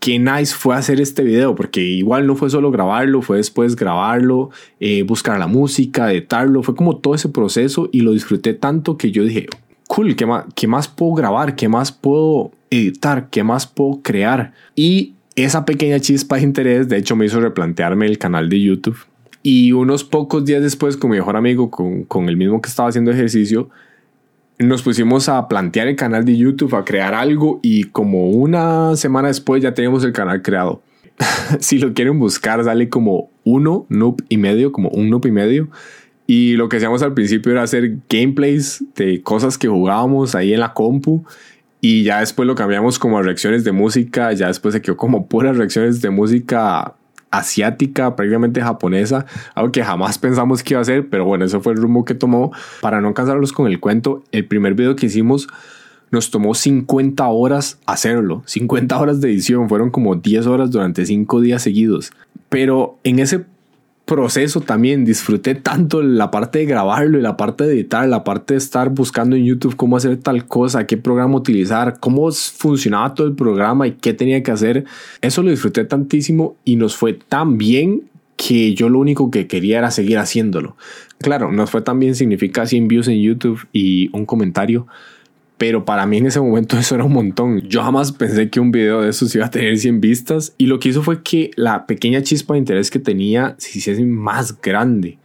Qué 0.00 0.18
nice 0.18 0.54
fue 0.54 0.76
hacer 0.76 1.00
este 1.00 1.22
video, 1.22 1.54
porque 1.54 1.80
igual 1.80 2.26
no 2.26 2.36
fue 2.36 2.50
solo 2.50 2.70
grabarlo, 2.70 3.22
fue 3.22 3.38
después 3.38 3.74
grabarlo, 3.74 4.50
eh, 4.78 5.02
buscar 5.02 5.38
la 5.38 5.46
música, 5.46 6.12
editarlo, 6.12 6.62
fue 6.62 6.74
como 6.74 6.98
todo 6.98 7.14
ese 7.14 7.30
proceso 7.30 7.88
y 7.90 8.00
lo 8.00 8.12
disfruté 8.12 8.52
tanto 8.52 8.98
que 8.98 9.10
yo 9.10 9.24
dije, 9.24 9.46
cool, 9.88 10.14
¿qué 10.14 10.26
más, 10.26 10.44
qué 10.54 10.66
más 10.66 10.88
puedo 10.88 11.14
grabar? 11.14 11.56
¿Qué 11.56 11.68
más 11.68 11.90
puedo 11.90 12.50
editar? 12.70 13.30
¿Qué 13.30 13.42
más 13.44 13.66
puedo 13.66 14.00
crear? 14.02 14.52
Y 14.76 15.14
esa 15.36 15.64
pequeña 15.64 15.98
chispa 16.00 16.36
de 16.36 16.42
interés, 16.42 16.88
de 16.88 16.98
hecho, 16.98 17.16
me 17.16 17.24
hizo 17.24 17.40
replantearme 17.40 18.06
el 18.06 18.18
canal 18.18 18.48
de 18.48 18.60
YouTube. 18.60 18.98
Y 19.42 19.72
unos 19.72 20.04
pocos 20.04 20.44
días 20.44 20.62
después, 20.62 20.96
con 20.96 21.10
mi 21.10 21.16
mejor 21.16 21.36
amigo, 21.36 21.70
con, 21.70 22.04
con 22.04 22.28
el 22.28 22.36
mismo 22.36 22.60
que 22.60 22.68
estaba 22.68 22.88
haciendo 22.88 23.10
ejercicio, 23.10 23.68
nos 24.58 24.82
pusimos 24.82 25.28
a 25.28 25.48
plantear 25.48 25.88
el 25.88 25.96
canal 25.96 26.24
de 26.24 26.36
YouTube, 26.36 26.74
a 26.74 26.84
crear 26.84 27.14
algo 27.14 27.60
y 27.62 27.84
como 27.84 28.28
una 28.28 28.96
semana 28.96 29.28
después 29.28 29.62
ya 29.62 29.74
tenemos 29.74 30.04
el 30.04 30.12
canal 30.12 30.42
creado. 30.42 30.82
si 31.60 31.78
lo 31.78 31.92
quieren 31.94 32.18
buscar, 32.18 32.62
sale 32.64 32.88
como 32.88 33.30
uno 33.44 33.86
noob 33.88 34.22
y 34.28 34.36
medio, 34.36 34.72
como 34.72 34.88
un 34.90 35.10
noob 35.10 35.26
y 35.26 35.30
medio. 35.30 35.68
Y 36.26 36.54
lo 36.54 36.68
que 36.68 36.78
hacíamos 36.78 37.02
al 37.02 37.14
principio 37.14 37.52
era 37.52 37.62
hacer 37.62 37.98
gameplays 38.08 38.82
de 38.96 39.22
cosas 39.22 39.58
que 39.58 39.68
jugábamos 39.68 40.34
ahí 40.34 40.54
en 40.54 40.60
la 40.60 40.72
compu. 40.72 41.24
Y 41.80 42.02
ya 42.02 42.20
después 42.20 42.46
lo 42.46 42.54
cambiamos 42.54 42.98
como 42.98 43.18
a 43.18 43.22
reacciones 43.22 43.62
de 43.62 43.72
música. 43.72 44.32
Ya 44.32 44.46
después 44.46 44.72
se 44.72 44.80
quedó 44.80 44.96
como 44.96 45.26
puras 45.26 45.56
reacciones 45.56 46.00
de 46.00 46.08
música 46.08 46.94
asiática, 47.38 48.16
prácticamente 48.16 48.60
japonesa, 48.60 49.26
algo 49.54 49.72
que 49.72 49.84
jamás 49.84 50.18
pensamos 50.18 50.62
que 50.62 50.74
iba 50.74 50.80
a 50.80 50.84
ser, 50.84 51.08
pero 51.08 51.24
bueno, 51.24 51.44
eso 51.44 51.60
fue 51.60 51.72
el 51.72 51.78
rumbo 51.78 52.04
que 52.04 52.14
tomó. 52.14 52.52
Para 52.80 53.00
no 53.00 53.14
cansarlos 53.14 53.52
con 53.52 53.66
el 53.66 53.80
cuento, 53.80 54.22
el 54.32 54.46
primer 54.46 54.74
video 54.74 54.96
que 54.96 55.06
hicimos 55.06 55.48
nos 56.10 56.30
tomó 56.30 56.54
50 56.54 57.26
horas 57.26 57.78
hacerlo, 57.86 58.42
50 58.46 58.98
horas 58.98 59.20
de 59.20 59.30
edición, 59.30 59.68
fueron 59.68 59.90
como 59.90 60.14
10 60.14 60.46
horas 60.46 60.70
durante 60.70 61.04
5 61.04 61.40
días 61.40 61.62
seguidos. 61.62 62.12
Pero 62.48 62.98
en 63.02 63.18
ese 63.18 63.44
proceso 64.04 64.60
también 64.60 65.04
disfruté 65.04 65.54
tanto 65.54 66.02
la 66.02 66.30
parte 66.30 66.58
de 66.60 66.66
grabarlo 66.66 67.18
y 67.18 67.22
la 67.22 67.36
parte 67.36 67.64
de 67.64 67.74
editar, 67.74 68.06
la 68.08 68.22
parte 68.22 68.54
de 68.54 68.58
estar 68.58 68.90
buscando 68.90 69.34
en 69.36 69.44
YouTube 69.44 69.76
cómo 69.76 69.96
hacer 69.96 70.18
tal 70.18 70.46
cosa, 70.46 70.86
qué 70.86 70.96
programa 70.96 71.36
utilizar, 71.36 71.98
cómo 72.00 72.30
funcionaba 72.30 73.14
todo 73.14 73.26
el 73.26 73.34
programa 73.34 73.86
y 73.86 73.92
qué 73.92 74.12
tenía 74.12 74.42
que 74.42 74.50
hacer. 74.50 74.84
Eso 75.22 75.42
lo 75.42 75.50
disfruté 75.50 75.84
tantísimo 75.84 76.56
y 76.64 76.76
nos 76.76 76.96
fue 76.96 77.14
tan 77.14 77.56
bien 77.56 78.02
que 78.36 78.74
yo 78.74 78.88
lo 78.88 78.98
único 78.98 79.30
que 79.30 79.46
quería 79.46 79.78
era 79.78 79.90
seguir 79.90 80.18
haciéndolo. 80.18 80.76
Claro, 81.18 81.52
nos 81.52 81.70
fue 81.70 81.80
tan 81.80 81.98
bien 81.98 82.14
significa 82.14 82.66
100 82.66 82.88
views 82.88 83.08
en 83.08 83.22
YouTube 83.22 83.66
y 83.72 84.10
un 84.12 84.26
comentario, 84.26 84.86
pero 85.58 85.84
para 85.84 86.06
mí 86.06 86.18
en 86.18 86.26
ese 86.26 86.40
momento 86.40 86.76
eso 86.78 86.94
era 86.94 87.04
un 87.04 87.12
montón. 87.12 87.60
Yo 87.62 87.82
jamás 87.82 88.12
pensé 88.12 88.50
que 88.50 88.60
un 88.60 88.70
video 88.70 89.02
de 89.02 89.10
esos 89.10 89.34
iba 89.34 89.46
a 89.46 89.50
tener 89.50 89.76
100 89.78 90.00
vistas 90.00 90.54
y 90.58 90.66
lo 90.66 90.78
que 90.78 90.88
hizo 90.88 91.02
fue 91.02 91.22
que 91.22 91.50
la 91.56 91.86
pequeña 91.86 92.22
chispa 92.22 92.54
de 92.54 92.58
interés 92.58 92.90
que 92.90 92.98
tenía 92.98 93.54
se 93.58 93.78
hiciese 93.78 94.04
más 94.04 94.60
grande. 94.60 95.18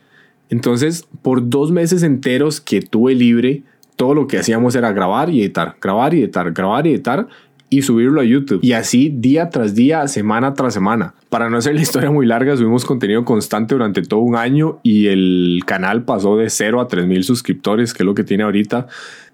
Entonces, 0.50 1.07
por 1.21 1.50
dos 1.50 1.71
meses 1.71 2.03
enteros 2.03 2.59
que 2.59 2.81
tuve 2.81 3.13
libre, 3.13 3.63
todo 3.95 4.13
lo 4.13 4.27
que 4.27 4.38
hacíamos 4.38 4.75
era 4.75 4.91
grabar 4.91 5.29
y 5.29 5.41
editar, 5.41 5.75
grabar 5.79 6.13
y 6.13 6.21
editar, 6.21 6.51
grabar 6.51 6.88
y 6.88 6.91
editar 6.91 7.27
y 7.69 7.83
subirlo 7.83 8.21
a 8.21 8.23
YouTube. 8.23 8.59
Y 8.63 8.73
así 8.73 9.09
día 9.09 9.49
tras 9.49 9.75
día, 9.75 10.07
semana 10.07 10.53
tras 10.53 10.73
semana. 10.73 11.13
Para 11.29 11.49
no 11.49 11.57
hacer 11.57 11.75
la 11.75 11.81
historia 11.81 12.11
muy 12.11 12.25
larga, 12.25 12.55
subimos 12.57 12.85
contenido 12.85 13.23
constante 13.25 13.75
durante 13.75 14.01
todo 14.01 14.21
un 14.21 14.35
año 14.35 14.79
y 14.83 15.07
el 15.07 15.61
canal 15.65 16.03
pasó 16.03 16.38
de 16.38 16.49
0 16.49 16.81
a 16.81 16.88
3000 16.88 17.23
suscriptores, 17.23 17.93
que 17.93 18.03
es 18.03 18.05
lo 18.05 18.15
que 18.15 18.23
tiene 18.23 18.43
ahorita, 18.43 18.88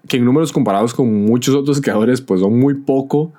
que 0.08 0.18
en 0.18 0.24
números 0.24 0.52
comparados 0.52 0.94
con 0.94 1.24
muchos 1.24 1.54
otros 1.54 1.80
creadores, 1.80 2.20
pues 2.20 2.40
son 2.40 2.58
muy 2.58 2.74
poco, 2.74 3.32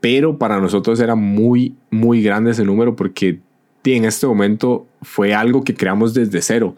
pero 0.00 0.38
para 0.38 0.60
nosotros 0.60 1.00
era 1.00 1.14
muy, 1.14 1.74
muy 1.90 2.22
grande 2.22 2.52
ese 2.52 2.64
número 2.64 2.94
porque 2.94 3.40
en 3.84 4.04
este 4.04 4.26
momento 4.26 4.86
fue 5.02 5.34
algo 5.34 5.62
que 5.62 5.74
creamos 5.74 6.12
desde 6.12 6.42
cero 6.42 6.76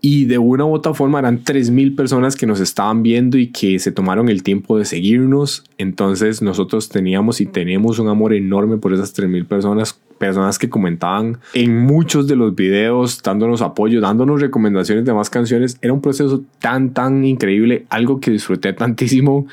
y 0.00 0.24
de 0.24 0.38
una 0.38 0.64
u 0.64 0.74
otra 0.74 0.94
forma 0.94 1.18
eran 1.18 1.44
3.000 1.44 1.94
personas 1.94 2.36
que 2.36 2.46
nos 2.46 2.60
estaban 2.60 3.02
viendo 3.02 3.36
y 3.38 3.48
que 3.48 3.78
se 3.78 3.92
tomaron 3.92 4.28
el 4.28 4.42
tiempo 4.42 4.78
de 4.78 4.84
seguirnos. 4.84 5.64
Entonces 5.78 6.42
nosotros 6.42 6.88
teníamos 6.88 7.40
y 7.40 7.46
tenemos 7.46 7.98
un 7.98 8.08
amor 8.08 8.32
enorme 8.32 8.78
por 8.78 8.92
esas 8.92 9.14
3.000 9.16 9.46
personas 9.46 10.00
personas 10.18 10.58
que 10.58 10.68
comentaban 10.68 11.38
en 11.54 11.78
muchos 11.78 12.28
de 12.28 12.36
los 12.36 12.54
videos, 12.54 13.22
dándonos 13.22 13.62
apoyo, 13.62 14.02
dándonos 14.02 14.42
recomendaciones 14.42 15.06
de 15.06 15.14
más 15.14 15.30
canciones. 15.30 15.78
Era 15.80 15.94
un 15.94 16.02
proceso 16.02 16.42
tan, 16.58 16.92
tan 16.92 17.24
increíble, 17.24 17.86
algo 17.88 18.20
que 18.20 18.30
disfruté 18.30 18.74
tantísimo 18.74 19.46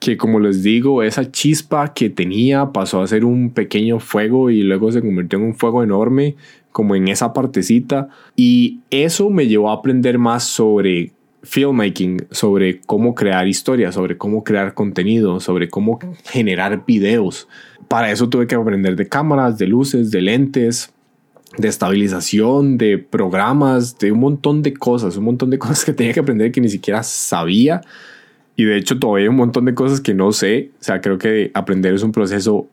que 0.00 0.16
como 0.18 0.38
les 0.38 0.62
digo, 0.62 1.02
esa 1.02 1.30
chispa 1.30 1.94
que 1.94 2.10
tenía 2.10 2.72
pasó 2.72 3.00
a 3.00 3.06
ser 3.06 3.24
un 3.24 3.50
pequeño 3.50 4.00
fuego 4.00 4.50
y 4.50 4.62
luego 4.62 4.92
se 4.92 5.00
convirtió 5.00 5.38
en 5.38 5.46
un 5.46 5.54
fuego 5.54 5.82
enorme, 5.82 6.36
como 6.74 6.96
en 6.96 7.06
esa 7.06 7.32
partecita. 7.32 8.08
Y 8.34 8.80
eso 8.90 9.30
me 9.30 9.46
llevó 9.46 9.70
a 9.70 9.74
aprender 9.74 10.18
más 10.18 10.42
sobre 10.42 11.12
filmmaking, 11.44 12.26
sobre 12.32 12.80
cómo 12.80 13.14
crear 13.14 13.46
historias, 13.46 13.94
sobre 13.94 14.18
cómo 14.18 14.42
crear 14.42 14.74
contenido, 14.74 15.38
sobre 15.38 15.68
cómo 15.68 16.00
generar 16.24 16.84
videos. 16.84 17.46
Para 17.86 18.10
eso 18.10 18.28
tuve 18.28 18.48
que 18.48 18.56
aprender 18.56 18.96
de 18.96 19.08
cámaras, 19.08 19.56
de 19.56 19.68
luces, 19.68 20.10
de 20.10 20.20
lentes, 20.20 20.92
de 21.56 21.68
estabilización, 21.68 22.76
de 22.76 22.98
programas, 22.98 23.96
de 24.00 24.10
un 24.10 24.18
montón 24.18 24.62
de 24.62 24.74
cosas, 24.74 25.16
un 25.16 25.26
montón 25.26 25.50
de 25.50 25.58
cosas 25.60 25.84
que 25.84 25.92
tenía 25.92 26.12
que 26.12 26.20
aprender 26.20 26.50
que 26.50 26.60
ni 26.60 26.68
siquiera 26.68 27.04
sabía 27.04 27.82
y 28.56 28.64
de 28.64 28.76
hecho 28.76 28.98
todavía 28.98 29.24
hay 29.24 29.28
un 29.28 29.36
montón 29.36 29.64
de 29.64 29.74
cosas 29.74 30.00
que 30.00 30.14
no 30.14 30.32
sé. 30.32 30.70
O 30.80 30.84
sea, 30.84 31.00
creo 31.00 31.18
que 31.18 31.50
aprender 31.54 31.94
es 31.94 32.02
un 32.02 32.12
proceso 32.12 32.68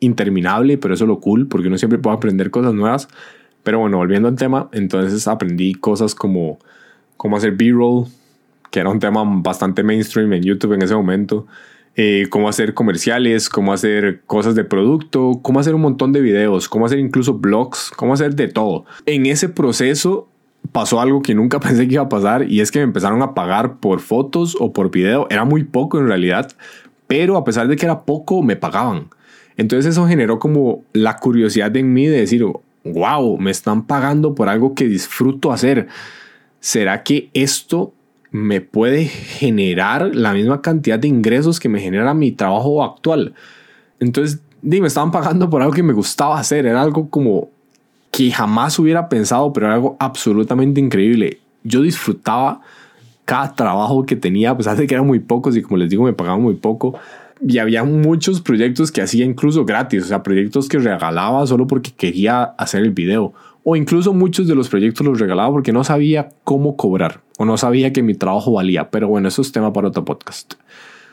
interminable, 0.00 0.78
pero 0.78 0.94
eso 0.94 1.04
es 1.04 1.08
lo 1.08 1.20
cool, 1.20 1.46
porque 1.48 1.68
uno 1.68 1.78
siempre 1.78 1.98
puede 1.98 2.16
aprender 2.16 2.50
cosas 2.50 2.74
nuevas. 2.74 3.08
Pero 3.62 3.80
bueno, 3.80 3.96
volviendo 3.98 4.28
al 4.28 4.36
tema, 4.36 4.68
entonces 4.72 5.26
aprendí 5.26 5.74
cosas 5.74 6.14
como 6.14 6.58
cómo 7.16 7.36
hacer 7.36 7.52
B-roll, 7.52 8.06
que 8.70 8.80
era 8.80 8.90
un 8.90 9.00
tema 9.00 9.22
bastante 9.24 9.82
mainstream 9.82 10.32
en 10.34 10.42
YouTube 10.42 10.74
en 10.74 10.82
ese 10.82 10.94
momento. 10.94 11.46
Eh, 11.98 12.26
cómo 12.28 12.48
hacer 12.48 12.74
comerciales, 12.74 13.48
cómo 13.48 13.72
hacer 13.72 14.20
cosas 14.26 14.54
de 14.54 14.64
producto, 14.64 15.40
cómo 15.42 15.60
hacer 15.60 15.74
un 15.74 15.80
montón 15.80 16.12
de 16.12 16.20
videos, 16.20 16.68
cómo 16.68 16.84
hacer 16.84 16.98
incluso 16.98 17.34
blogs, 17.34 17.90
cómo 17.96 18.12
hacer 18.12 18.34
de 18.34 18.48
todo. 18.48 18.84
En 19.06 19.24
ese 19.24 19.48
proceso 19.48 20.28
pasó 20.72 21.00
algo 21.00 21.22
que 21.22 21.34
nunca 21.34 21.58
pensé 21.60 21.88
que 21.88 21.94
iba 21.94 22.02
a 22.02 22.08
pasar 22.10 22.50
y 22.50 22.60
es 22.60 22.70
que 22.70 22.80
me 22.80 22.84
empezaron 22.84 23.22
a 23.22 23.32
pagar 23.34 23.78
por 23.78 24.00
fotos 24.00 24.56
o 24.60 24.74
por 24.74 24.90
video. 24.90 25.26
Era 25.30 25.44
muy 25.46 25.64
poco 25.64 25.98
en 25.98 26.06
realidad, 26.06 26.52
pero 27.06 27.36
a 27.38 27.44
pesar 27.44 27.66
de 27.66 27.76
que 27.76 27.86
era 27.86 28.04
poco, 28.04 28.42
me 28.42 28.56
pagaban. 28.56 29.08
Entonces 29.56 29.92
eso 29.92 30.06
generó 30.06 30.38
como 30.38 30.84
la 30.92 31.16
curiosidad 31.16 31.74
en 31.76 31.92
mí 31.92 32.06
de 32.06 32.18
decir, 32.18 32.44
wow, 32.84 33.38
me 33.38 33.50
están 33.50 33.86
pagando 33.86 34.34
por 34.34 34.48
algo 34.48 34.74
que 34.74 34.86
disfruto 34.86 35.52
hacer. 35.52 35.88
¿Será 36.60 37.02
que 37.02 37.30
esto 37.32 37.92
me 38.30 38.60
puede 38.60 39.06
generar 39.06 40.14
la 40.14 40.32
misma 40.32 40.60
cantidad 40.60 40.98
de 40.98 41.08
ingresos 41.08 41.58
que 41.60 41.68
me 41.68 41.80
genera 41.80 42.12
mi 42.14 42.32
trabajo 42.32 42.84
actual? 42.84 43.34
Entonces, 44.00 44.40
dime, 44.62 44.82
me 44.82 44.88
estaban 44.88 45.10
pagando 45.10 45.48
por 45.48 45.62
algo 45.62 45.74
que 45.74 45.82
me 45.82 45.92
gustaba 45.92 46.38
hacer. 46.38 46.66
Era 46.66 46.82
algo 46.82 47.08
como 47.08 47.48
que 48.10 48.30
jamás 48.30 48.78
hubiera 48.78 49.08
pensado, 49.08 49.52
pero 49.52 49.66
era 49.66 49.74
algo 49.74 49.96
absolutamente 49.98 50.80
increíble. 50.80 51.38
Yo 51.64 51.82
disfrutaba 51.82 52.60
cada 53.24 53.54
trabajo 53.54 54.06
que 54.06 54.16
tenía, 54.16 54.50
a 54.50 54.56
pesar 54.56 54.76
de 54.76 54.86
que 54.86 54.94
eran 54.94 55.06
muy 55.06 55.18
pocos 55.18 55.56
y 55.56 55.62
como 55.62 55.76
les 55.76 55.90
digo, 55.90 56.04
me 56.04 56.12
pagaban 56.12 56.40
muy 56.40 56.54
poco. 56.54 56.98
Y 57.40 57.58
había 57.58 57.84
muchos 57.84 58.40
proyectos 58.40 58.90
que 58.90 59.02
hacía 59.02 59.24
incluso 59.24 59.64
gratis, 59.64 60.04
o 60.04 60.06
sea, 60.06 60.22
proyectos 60.22 60.68
que 60.68 60.78
regalaba 60.78 61.46
solo 61.46 61.66
porque 61.66 61.92
quería 61.92 62.42
hacer 62.42 62.82
el 62.82 62.92
video. 62.92 63.32
O 63.62 63.76
incluso 63.76 64.14
muchos 64.14 64.46
de 64.46 64.54
los 64.54 64.68
proyectos 64.68 65.04
los 65.04 65.18
regalaba 65.18 65.50
porque 65.50 65.72
no 65.72 65.84
sabía 65.84 66.30
cómo 66.44 66.76
cobrar 66.76 67.20
o 67.36 67.44
no 67.44 67.58
sabía 67.58 67.92
que 67.92 68.02
mi 68.02 68.14
trabajo 68.14 68.52
valía. 68.52 68.90
Pero 68.90 69.08
bueno, 69.08 69.28
eso 69.28 69.42
es 69.42 69.52
tema 69.52 69.72
para 69.72 69.88
otro 69.88 70.04
podcast. 70.04 70.54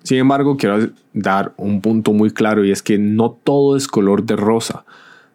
Sin 0.04 0.18
embargo, 0.18 0.58
quiero 0.58 0.90
dar 1.14 1.54
un 1.58 1.82
punto 1.82 2.14
muy 2.14 2.32
claro 2.32 2.64
y 2.64 2.72
es 2.72 2.84
que 2.84 2.98
no 2.98 3.32
todo 3.32 3.76
es 3.76 3.88
color 3.88 4.24
de 4.24 4.36
rosa 4.36 4.86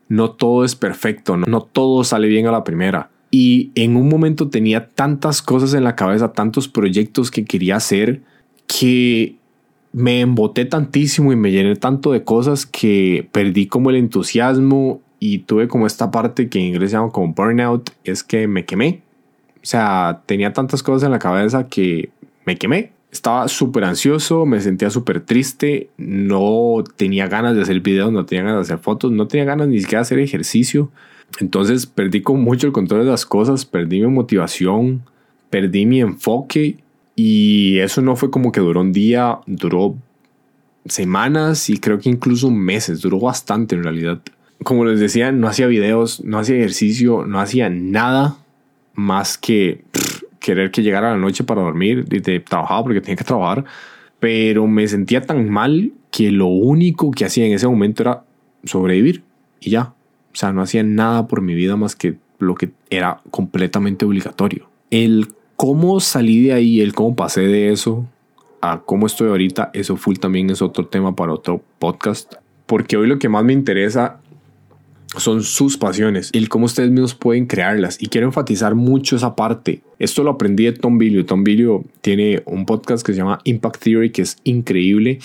no 0.09 0.31
todo 0.31 0.65
es 0.65 0.75
perfecto, 0.75 1.37
no, 1.37 1.61
todo 1.61 2.03
sale 2.03 2.29
bien 2.29 2.47
a 2.47 2.53
la 2.53 2.65
primera. 2.65 3.11
Y 3.31 3.71
en 3.75 3.97
un 3.97 4.09
momento 4.09 4.49
tenía 4.49 4.89
tantas 4.89 5.43
cosas 5.43 5.75
en 5.75 5.85
la 5.85 5.97
cabeza, 5.97 6.33
tantos 6.33 6.67
proyectos 6.67 7.31
que 7.31 7.45
quería 7.45 7.77
hacer, 7.77 8.23
que 8.67 9.37
me 9.93 10.21
emboté 10.21 10.65
tantísimo 10.65 11.33
y 11.33 11.37
me 11.37 11.51
llené 11.51 11.77
tanto 11.77 12.13
de 12.13 12.25
cosas 12.25 12.67
que 12.67 13.29
perdí 13.33 13.67
como 13.67 13.91
el 13.91 13.97
entusiasmo 13.97 15.01
y 15.19 15.39
tuve 15.41 15.69
como 15.69 15.87
esta 15.87 16.11
parte 16.11 16.49
que 16.49 16.59
en 16.59 16.67
inglés 16.67 16.91
se 16.91 16.97
llama 16.97 17.11
como 17.11 17.33
burnout, 17.33 17.91
es 18.05 18.23
que 18.23 18.47
me 18.47 18.65
quemé. 18.65 19.03
O 19.57 19.67
sea, 19.67 20.23
tenía 20.27 20.53
tantas 20.53 20.83
cosas 20.83 21.05
en 21.07 21.13
la 21.13 21.19
cabeza 21.19 21.69
que 21.69 22.11
me 22.45 22.57
quemé 22.57 22.93
estaba 23.11 23.49
súper 23.49 23.85
ansioso, 23.85 24.47
me 24.47 24.61
sentía 24.61 24.91
súper 24.91 25.21
triste, 25.21 25.89
no 25.97 26.85
tenía 26.97 27.27
ganas 27.27 27.57
de 27.57 27.63
hacer 27.63 27.81
videos, 27.81 28.13
no 28.13 28.27
tenía 28.27 28.45
ganas 28.45 28.69
de 28.69 28.75
hacer 28.75 28.85
fotos, 28.85 29.13
no 29.13 29.27
tenía 29.27 29.45
ganas 29.45 29.69
ni 29.69 29.81
siquiera 29.81 30.01
de 30.01 30.03
hacer 30.03 30.19
ejercicio. 30.19 30.91
Entonces 31.41 31.87
perdí 31.87 32.23
con 32.23 32.43
mucho 32.43 32.67
el 32.67 32.73
control 32.73 33.05
de 33.05 33.11
las 33.11 33.27
cosas, 33.27 33.65
perdí 33.65 34.01
mi 34.01 34.09
motivación, 34.09 35.03
perdí 35.51 35.87
mi 35.87 36.01
enfoque 36.01 36.79
y 37.21 37.81
eso 37.81 38.01
no 38.01 38.15
fue 38.15 38.31
como 38.31 38.53
que 38.53 38.61
duró 38.61 38.81
un 38.81 38.93
día, 38.93 39.41
duró 39.45 39.97
semanas 40.87 41.69
y 41.69 41.79
creo 41.79 41.99
que 41.99 42.09
incluso 42.09 42.49
meses, 42.49 43.01
duró 43.01 43.19
bastante 43.19 43.75
en 43.75 43.83
realidad. 43.83 44.21
Como 44.63 44.85
les 44.85 45.01
decía, 45.01 45.33
no 45.33 45.49
hacía 45.49 45.67
videos, 45.67 46.23
no 46.25 46.39
hacía 46.39 46.55
ejercicio, 46.55 47.27
no 47.27 47.41
hacía 47.41 47.71
nada 47.71 48.37
más 48.95 49.37
que 49.37 49.83
querer 50.39 50.71
que 50.71 50.85
llegara 50.85 51.11
la 51.11 51.17
noche 51.17 51.43
para 51.43 51.61
dormir, 51.61 52.07
y 52.09 52.21
de 52.21 52.39
trabajaba 52.39 52.85
porque 52.85 53.01
tenía 53.01 53.17
que 53.17 53.25
trabajar, 53.25 53.65
pero 54.21 54.69
me 54.69 54.87
sentía 54.87 55.21
tan 55.21 55.51
mal 55.51 55.91
que 56.13 56.31
lo 56.31 56.47
único 56.47 57.11
que 57.11 57.25
hacía 57.25 57.47
en 57.47 57.53
ese 57.53 57.67
momento 57.67 58.05
era 58.05 58.23
sobrevivir 58.63 59.25
y 59.59 59.71
ya. 59.71 59.93
O 60.33 60.37
sea, 60.37 60.53
no 60.53 60.63
hacía 60.63 60.85
nada 60.85 61.27
por 61.27 61.41
mi 61.41 61.55
vida 61.55 61.75
más 61.75 61.97
que 61.97 62.17
lo 62.39 62.55
que 62.55 62.71
era 62.91 63.21
completamente 63.33 64.05
obligatorio. 64.05 64.71
El 64.91 65.27
cómo 65.59 65.99
salí 65.99 66.45
de 66.45 66.53
ahí, 66.53 66.81
el 66.81 66.95
cómo 66.95 67.17
pasé 67.17 67.41
de 67.41 67.73
eso 67.73 68.07
a 68.61 68.83
cómo 68.87 69.07
estoy 69.07 69.29
ahorita, 69.29 69.73
eso 69.75 69.97
full 69.97 70.15
también 70.17 70.49
es 70.51 70.63
otro 70.63 70.87
tema 70.87 71.17
para 71.17 71.33
otro 71.33 71.61
podcast. 71.81 72.35
Porque 72.65 72.97
hoy 72.97 73.09
lo 73.09 73.19
que 73.19 73.29
más 73.29 73.45
me 73.45 73.53
interesa 73.53 74.21
son 75.17 75.43
sus 75.43 75.77
pasiones, 75.77 76.31
el 76.33 76.49
cómo 76.49 76.67
ustedes 76.67 76.91
mismos 76.91 77.17
pueden 77.17 77.47
crearlas. 77.47 78.01
Y 78.01 78.07
quiero 78.07 78.29
enfatizar 78.29 78.77
mucho 78.77 79.17
esa 79.17 79.35
parte. 79.35 79.83
Esto 79.99 80.23
lo 80.23 80.31
aprendí 80.31 80.65
de 80.65 80.75
Tom 80.75 80.97
Bilio. 80.97 81.27
Tom 81.27 81.43
Bilio 81.43 81.85
tiene 82.03 82.41
un 82.47 82.65
podcast 82.65 83.05
que 83.05 83.13
se 83.13 83.19
llama 83.19 83.41
Impact 83.43 83.83
Theory, 83.83 84.11
que 84.13 84.23
es 84.23 84.37
increíble. 84.45 85.19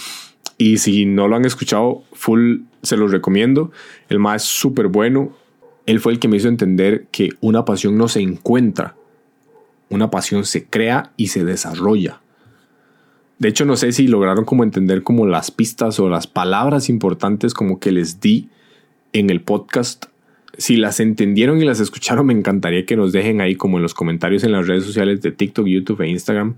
Y 0.58 0.78
si 0.78 1.06
no 1.06 1.28
lo 1.28 1.36
han 1.36 1.46
escuchado, 1.46 2.02
full 2.12 2.62
se 2.82 2.98
los 2.98 3.12
recomiendo. 3.12 3.72
El 4.10 4.18
más 4.18 4.42
es 4.42 4.50
súper 4.50 4.88
bueno. 4.88 5.32
Él 5.86 6.00
fue 6.00 6.14
el 6.14 6.18
que 6.18 6.28
me 6.28 6.38
hizo 6.38 6.48
entender 6.48 7.06
que 7.12 7.30
una 7.40 7.66
pasión 7.66 8.00
no 8.00 8.08
se 8.08 8.22
encuentra. 8.22 8.96
Una 9.94 10.10
pasión 10.10 10.44
se 10.44 10.66
crea 10.66 11.12
y 11.18 11.28
se 11.28 11.44
desarrolla. 11.44 12.20
De 13.38 13.48
hecho, 13.48 13.64
no 13.64 13.76
sé 13.76 13.92
si 13.92 14.08
lograron 14.08 14.44
como 14.44 14.64
entender 14.64 15.04
como 15.04 15.28
las 15.28 15.52
pistas 15.52 16.00
o 16.00 16.10
las 16.10 16.26
palabras 16.26 16.90
importantes 16.90 17.54
como 17.54 17.80
que 17.80 17.92
les 17.92 18.20
di 18.20 18.50
en 19.12 19.30
el 19.30 19.42
podcast. 19.42 20.06
Si 20.58 20.78
las 20.78 21.00
entendieron 21.00 21.62
y 21.62 21.66
las 21.66 21.80
escucharon, 21.80 22.26
me 22.26 22.34
encantaría 22.34 22.88
que 22.88 22.96
nos 22.96 23.12
dejen 23.12 23.40
ahí 23.40 23.54
como 23.54 23.78
en 23.78 23.84
los 23.84 23.94
comentarios 23.94 24.44
en 24.44 24.52
las 24.52 24.66
redes 24.66 24.84
sociales 24.84 25.22
de 25.22 25.32
TikTok, 25.32 25.68
YouTube 25.68 26.02
e 26.02 26.10
Instagram. 26.10 26.56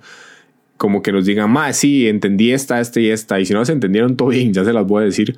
Como 0.77 1.01
que 1.01 1.12
nos 1.12 1.25
digan, 1.25 1.51
más 1.51 1.75
sí, 1.75 2.08
entendí 2.08 2.54
esta, 2.54 2.80
esta 2.80 3.01
y 3.01 3.10
esta. 3.10 3.38
Y 3.42 3.46
si 3.46 3.51
no 3.51 3.60
las 3.60 3.70
entendieron, 3.70 4.15
todo 4.15 4.30
bien, 4.30 4.54
ya 4.54 4.63
se 4.63 4.72
las 4.72 4.88
voy 4.88 5.04
a 5.04 5.06
decir 5.08 5.36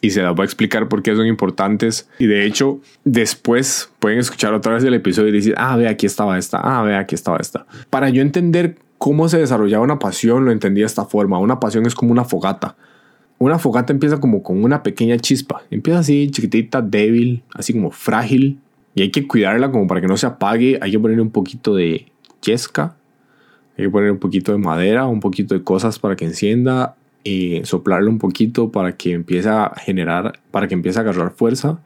y 0.00 0.10
se 0.10 0.22
las 0.22 0.34
voy 0.34 0.44
a 0.44 0.46
explicar 0.46 0.88
por 0.88 1.02
qué 1.02 1.14
son 1.14 1.26
importantes. 1.26 2.08
Y 2.18 2.26
de 2.26 2.46
hecho, 2.46 2.80
después 3.04 3.90
pueden 3.98 4.18
escuchar 4.18 4.54
otra 4.54 4.74
vez 4.74 4.84
el 4.84 4.94
episodio 4.94 5.28
y 5.28 5.32
decir, 5.32 5.54
ah, 5.56 5.76
ve, 5.76 5.88
aquí 5.88 6.06
estaba 6.06 6.38
esta, 6.38 6.58
ah, 6.58 6.82
ve, 6.82 6.96
aquí 6.96 7.14
estaba 7.14 7.38
esta. 7.38 7.66
Para 7.90 8.08
yo 8.10 8.22
entender 8.22 8.76
cómo 8.98 9.28
se 9.28 9.38
desarrollaba 9.38 9.84
una 9.84 9.98
pasión, 9.98 10.44
lo 10.44 10.52
entendí 10.52 10.80
de 10.80 10.86
esta 10.86 11.04
forma. 11.04 11.38
Una 11.38 11.60
pasión 11.60 11.86
es 11.86 11.94
como 11.94 12.12
una 12.12 12.24
fogata 12.24 12.76
una 13.40 13.58
fogata 13.58 13.94
empieza 13.94 14.20
como 14.20 14.42
con 14.42 14.62
una 14.62 14.82
pequeña 14.82 15.16
chispa. 15.16 15.62
Empieza 15.70 16.00
así, 16.00 16.30
chiquitita, 16.30 16.82
débil, 16.82 17.42
así 17.54 17.72
como 17.72 17.90
frágil. 17.90 18.58
Y 18.94 19.00
hay 19.00 19.10
que 19.10 19.26
cuidarla 19.26 19.70
como 19.70 19.86
para 19.86 20.02
que 20.02 20.06
no 20.06 20.18
se 20.18 20.26
apague. 20.26 20.78
Hay 20.82 20.90
que 20.90 21.00
poner 21.00 21.18
un 21.22 21.30
poquito 21.30 21.74
de 21.74 22.06
yesca. 22.42 22.96
Hay 23.78 23.86
que 23.86 23.90
poner 23.90 24.10
un 24.10 24.18
poquito 24.18 24.52
de 24.52 24.58
madera, 24.58 25.06
un 25.06 25.20
poquito 25.20 25.54
de 25.54 25.62
cosas 25.62 25.98
para 25.98 26.16
que 26.16 26.26
encienda. 26.26 26.96
Y 27.22 27.60
soplarle 27.64 28.08
un 28.08 28.18
poquito 28.18 28.70
para 28.72 28.96
que 28.96 29.12
empiece 29.12 29.48
a 29.48 29.72
generar, 29.76 30.40
para 30.50 30.68
que 30.68 30.74
empiece 30.74 30.98
a 30.98 31.02
agarrar 31.02 31.32
fuerza. 31.32 31.80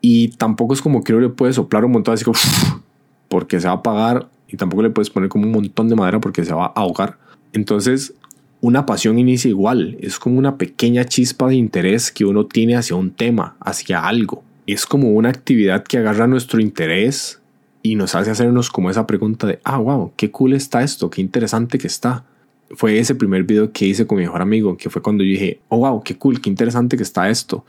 Y 0.00 0.28
tampoco 0.28 0.74
es 0.74 0.82
como 0.82 1.02
que 1.02 1.12
uno 1.12 1.22
le 1.22 1.28
puede 1.30 1.52
soplar 1.52 1.84
un 1.84 1.92
montón 1.92 2.14
así 2.14 2.24
como 2.24 2.38
porque 3.28 3.60
se 3.60 3.66
va 3.66 3.74
a 3.74 3.76
apagar. 3.76 4.28
Y 4.48 4.56
tampoco 4.56 4.82
le 4.82 4.90
puedes 4.90 5.10
poner 5.10 5.28
como 5.28 5.46
un 5.46 5.52
montón 5.52 5.88
de 5.88 5.96
madera 5.96 6.20
porque 6.20 6.44
se 6.44 6.54
va 6.54 6.66
a 6.66 6.72
ahogar. 6.80 7.18
Entonces 7.52 8.14
una 8.60 8.86
pasión 8.86 9.18
inicia 9.18 9.48
igual, 9.48 9.96
es 10.00 10.18
como 10.18 10.38
una 10.38 10.56
pequeña 10.56 11.04
chispa 11.04 11.48
de 11.48 11.56
interés 11.56 12.10
que 12.10 12.24
uno 12.24 12.46
tiene 12.46 12.76
hacia 12.76 12.96
un 12.96 13.10
tema, 13.10 13.56
hacia 13.60 14.06
algo. 14.06 14.42
Es 14.66 14.86
como 14.86 15.10
una 15.10 15.28
actividad 15.28 15.84
que 15.84 15.98
agarra 15.98 16.26
nuestro 16.26 16.60
interés 16.60 17.40
y 17.82 17.94
nos 17.94 18.14
hace 18.14 18.30
hacernos 18.30 18.70
como 18.70 18.90
esa 18.90 19.06
pregunta 19.06 19.46
de, 19.46 19.60
ah, 19.62 19.78
wow, 19.78 20.12
qué 20.16 20.30
cool 20.30 20.54
está 20.54 20.82
esto, 20.82 21.10
qué 21.10 21.20
interesante 21.20 21.78
que 21.78 21.86
está. 21.86 22.24
Fue 22.70 22.98
ese 22.98 23.14
primer 23.14 23.44
video 23.44 23.72
que 23.72 23.86
hice 23.86 24.06
con 24.06 24.18
mi 24.18 24.24
mejor 24.24 24.42
amigo, 24.42 24.76
que 24.76 24.90
fue 24.90 25.00
cuando 25.00 25.22
yo 25.22 25.30
dije, 25.30 25.60
oh, 25.68 25.78
wow, 25.78 26.02
qué 26.02 26.16
cool, 26.16 26.40
qué 26.40 26.50
interesante 26.50 26.96
que 26.96 27.02
está 27.02 27.30
esto. 27.30 27.64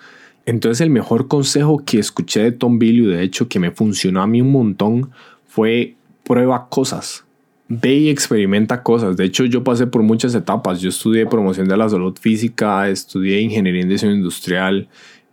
Entonces 0.45 0.81
el 0.81 0.89
mejor 0.89 1.27
consejo 1.27 1.83
que 1.85 1.99
escuché 1.99 2.41
de 2.41 2.51
Tom 2.53 2.79
Billy, 2.79 3.05
de 3.05 3.21
hecho 3.21 3.49
que 3.49 3.59
me 3.59 3.71
funcionó 3.71 4.21
a 4.21 4.27
mí 4.27 4.41
un 4.41 4.51
montón, 4.51 5.11
fue 5.45 5.95
prueba 6.23 6.67
cosas. 6.69 7.25
Ve 7.67 7.95
y 7.95 8.09
experimenta 8.09 8.81
cosas. 8.81 9.17
De 9.17 9.25
hecho, 9.25 9.43
yo 9.43 9.63
pasé 9.63 9.87
por 9.87 10.01
muchas 10.01 10.33
etapas. 10.35 10.79
Yo 10.79 10.87
estudié 10.87 11.25
promoción 11.25 11.67
de 11.67 11.75
la 11.75 11.89
salud 11.89 12.17
física, 12.17 12.87
estudié 12.87 13.41
ingeniería 13.41 13.81
industrial, 14.03 14.87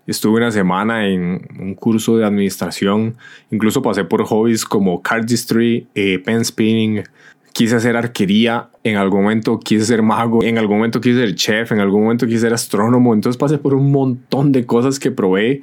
estuve 0.06 0.38
una 0.38 0.50
semana 0.50 1.06
en 1.06 1.46
un 1.60 1.74
curso 1.74 2.16
de 2.16 2.24
administración, 2.24 3.16
incluso 3.50 3.82
pasé 3.82 4.04
por 4.04 4.24
hobbies 4.24 4.64
como 4.64 5.00
cardistry, 5.00 5.86
eh, 5.94 6.18
pen 6.18 6.44
spinning, 6.44 7.04
quise 7.52 7.76
hacer 7.76 7.96
arquería, 7.96 8.68
en 8.84 8.96
algún 8.96 9.22
momento 9.22 9.58
quise 9.58 9.86
ser 9.86 10.02
mago, 10.02 10.42
en 10.44 10.58
algún 10.58 10.76
momento 10.76 11.00
quise 11.00 11.20
ser 11.20 11.34
chef, 11.34 11.72
en 11.72 11.80
algún 11.80 12.02
momento 12.02 12.26
quise 12.26 12.40
ser 12.40 12.52
astrónomo, 12.52 13.14
entonces 13.14 13.38
pasé 13.38 13.56
por 13.56 13.72
un 13.74 13.90
montón 13.90 14.52
de 14.52 14.66
cosas 14.66 15.00
que 15.00 15.10
probé 15.10 15.62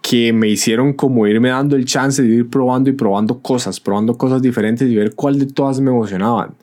que 0.00 0.32
me 0.32 0.48
hicieron 0.48 0.94
como 0.94 1.26
irme 1.26 1.50
dando 1.50 1.76
el 1.76 1.84
chance 1.84 2.22
de 2.22 2.28
ir 2.28 2.48
probando 2.48 2.90
y 2.90 2.94
probando 2.94 3.40
cosas, 3.40 3.78
probando 3.78 4.16
cosas 4.16 4.42
diferentes 4.42 4.90
y 4.90 4.96
ver 4.96 5.14
cuál 5.14 5.38
de 5.38 5.46
todas 5.46 5.80
me 5.80 5.90
emocionaban. 5.90 6.54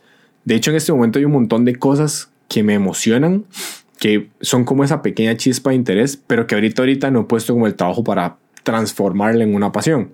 De 0.43 0.55
hecho, 0.55 0.71
en 0.71 0.77
este 0.77 0.91
momento 0.91 1.19
hay 1.19 1.25
un 1.25 1.31
montón 1.31 1.63
de 1.63 1.75
cosas 1.75 2.31
que 2.47 2.63
me 2.63 2.73
emocionan, 2.73 3.45
que 3.99 4.29
son 4.41 4.65
como 4.65 4.83
esa 4.83 5.01
pequeña 5.01 5.38
chispa 5.38 5.69
de 5.69 5.77
interés, 5.77 6.17
pero 6.17 6.47
que 6.47 6.55
ahorita 6.55 6.81
ahorita 6.81 7.11
no 7.11 7.21
he 7.21 7.23
puesto 7.25 7.53
como 7.53 7.67
el 7.67 7.75
trabajo 7.75 8.03
para 8.03 8.38
transformarla 8.63 9.43
en 9.43 9.53
una 9.53 9.71
pasión. 9.71 10.09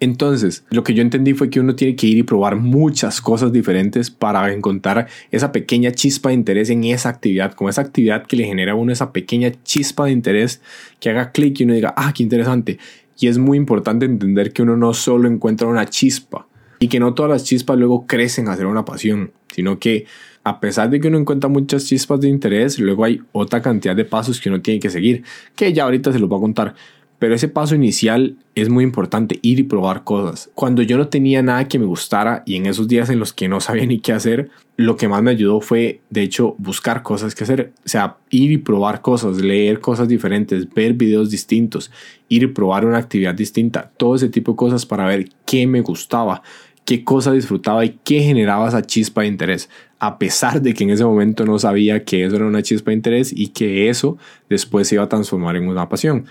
Entonces, 0.00 0.64
lo 0.70 0.84
que 0.84 0.94
yo 0.94 1.02
entendí 1.02 1.34
fue 1.34 1.50
que 1.50 1.60
uno 1.60 1.74
tiene 1.74 1.96
que 1.96 2.06
ir 2.06 2.18
y 2.18 2.22
probar 2.22 2.56
muchas 2.56 3.20
cosas 3.20 3.52
diferentes 3.52 4.10
para 4.10 4.52
encontrar 4.52 5.08
esa 5.30 5.50
pequeña 5.50 5.90
chispa 5.92 6.28
de 6.28 6.36
interés 6.36 6.70
en 6.70 6.84
esa 6.84 7.08
actividad, 7.08 7.52
como 7.54 7.68
esa 7.68 7.82
actividad 7.82 8.26
que 8.26 8.36
le 8.36 8.44
genera 8.44 8.72
a 8.72 8.76
uno 8.76 8.92
esa 8.92 9.12
pequeña 9.12 9.50
chispa 9.64 10.06
de 10.06 10.12
interés 10.12 10.62
que 11.00 11.10
haga 11.10 11.32
clic 11.32 11.60
y 11.60 11.64
uno 11.64 11.74
diga, 11.74 11.94
ah, 11.96 12.12
qué 12.14 12.22
interesante. 12.22 12.78
Y 13.18 13.26
es 13.26 13.38
muy 13.38 13.58
importante 13.58 14.06
entender 14.06 14.52
que 14.52 14.62
uno 14.62 14.76
no 14.76 14.94
solo 14.94 15.28
encuentra 15.28 15.66
una 15.66 15.86
chispa 15.86 16.46
y 16.78 16.88
que 16.88 17.00
no 17.00 17.14
todas 17.14 17.30
las 17.30 17.44
chispas 17.44 17.76
luego 17.76 18.06
crecen 18.06 18.48
a 18.48 18.56
ser 18.56 18.66
una 18.66 18.84
pasión, 18.84 19.32
sino 19.52 19.80
que 19.80 20.06
a 20.44 20.60
pesar 20.60 20.88
de 20.88 21.00
que 21.00 21.08
uno 21.08 21.18
encuentra 21.18 21.50
muchas 21.50 21.84
chispas 21.84 22.20
de 22.20 22.28
interés, 22.28 22.78
luego 22.78 23.04
hay 23.04 23.20
otra 23.32 23.60
cantidad 23.60 23.94
de 23.94 24.04
pasos 24.04 24.40
que 24.40 24.48
uno 24.48 24.62
tiene 24.62 24.80
que 24.80 24.88
seguir, 24.88 25.24
que 25.56 25.72
ya 25.72 25.84
ahorita 25.84 26.12
se 26.12 26.18
los 26.18 26.28
voy 26.28 26.38
a 26.38 26.40
contar. 26.40 26.74
Pero 27.18 27.34
ese 27.34 27.48
paso 27.48 27.74
inicial 27.74 28.36
es 28.54 28.68
muy 28.68 28.84
importante, 28.84 29.38
ir 29.42 29.58
y 29.58 29.64
probar 29.64 30.04
cosas. 30.04 30.50
Cuando 30.54 30.82
yo 30.82 30.96
no 30.96 31.08
tenía 31.08 31.42
nada 31.42 31.66
que 31.66 31.78
me 31.78 31.84
gustara 31.84 32.42
y 32.46 32.54
en 32.56 32.66
esos 32.66 32.86
días 32.86 33.10
en 33.10 33.18
los 33.18 33.32
que 33.32 33.48
no 33.48 33.60
sabía 33.60 33.86
ni 33.86 33.98
qué 33.98 34.12
hacer, 34.12 34.50
lo 34.76 34.96
que 34.96 35.08
más 35.08 35.22
me 35.22 35.32
ayudó 35.32 35.60
fue, 35.60 36.00
de 36.10 36.22
hecho, 36.22 36.54
buscar 36.58 37.02
cosas 37.02 37.34
que 37.34 37.44
hacer. 37.44 37.72
O 37.84 37.88
sea, 37.88 38.18
ir 38.30 38.52
y 38.52 38.58
probar 38.58 39.02
cosas, 39.02 39.38
leer 39.38 39.80
cosas 39.80 40.06
diferentes, 40.06 40.72
ver 40.72 40.94
videos 40.94 41.30
distintos, 41.30 41.90
ir 42.28 42.44
y 42.44 42.46
probar 42.46 42.86
una 42.86 42.98
actividad 42.98 43.34
distinta, 43.34 43.90
todo 43.96 44.14
ese 44.14 44.28
tipo 44.28 44.52
de 44.52 44.56
cosas 44.56 44.86
para 44.86 45.06
ver 45.06 45.28
qué 45.44 45.66
me 45.66 45.80
gustaba, 45.80 46.42
qué 46.84 47.04
cosa 47.04 47.32
disfrutaba 47.32 47.84
y 47.84 47.98
qué 48.04 48.20
generaba 48.20 48.68
esa 48.68 48.82
chispa 48.82 49.22
de 49.22 49.26
interés. 49.26 49.68
A 49.98 50.18
pesar 50.18 50.62
de 50.62 50.74
que 50.74 50.84
en 50.84 50.90
ese 50.90 51.04
momento 51.04 51.44
no 51.44 51.58
sabía 51.58 52.04
que 52.04 52.24
eso 52.24 52.36
era 52.36 52.46
una 52.46 52.62
chispa 52.62 52.92
de 52.92 52.96
interés 52.96 53.32
y 53.34 53.48
que 53.48 53.88
eso 53.88 54.16
después 54.48 54.86
se 54.86 54.94
iba 54.94 55.04
a 55.04 55.08
transformar 55.08 55.56
en 55.56 55.68
una 55.68 55.88
pasión 55.88 56.26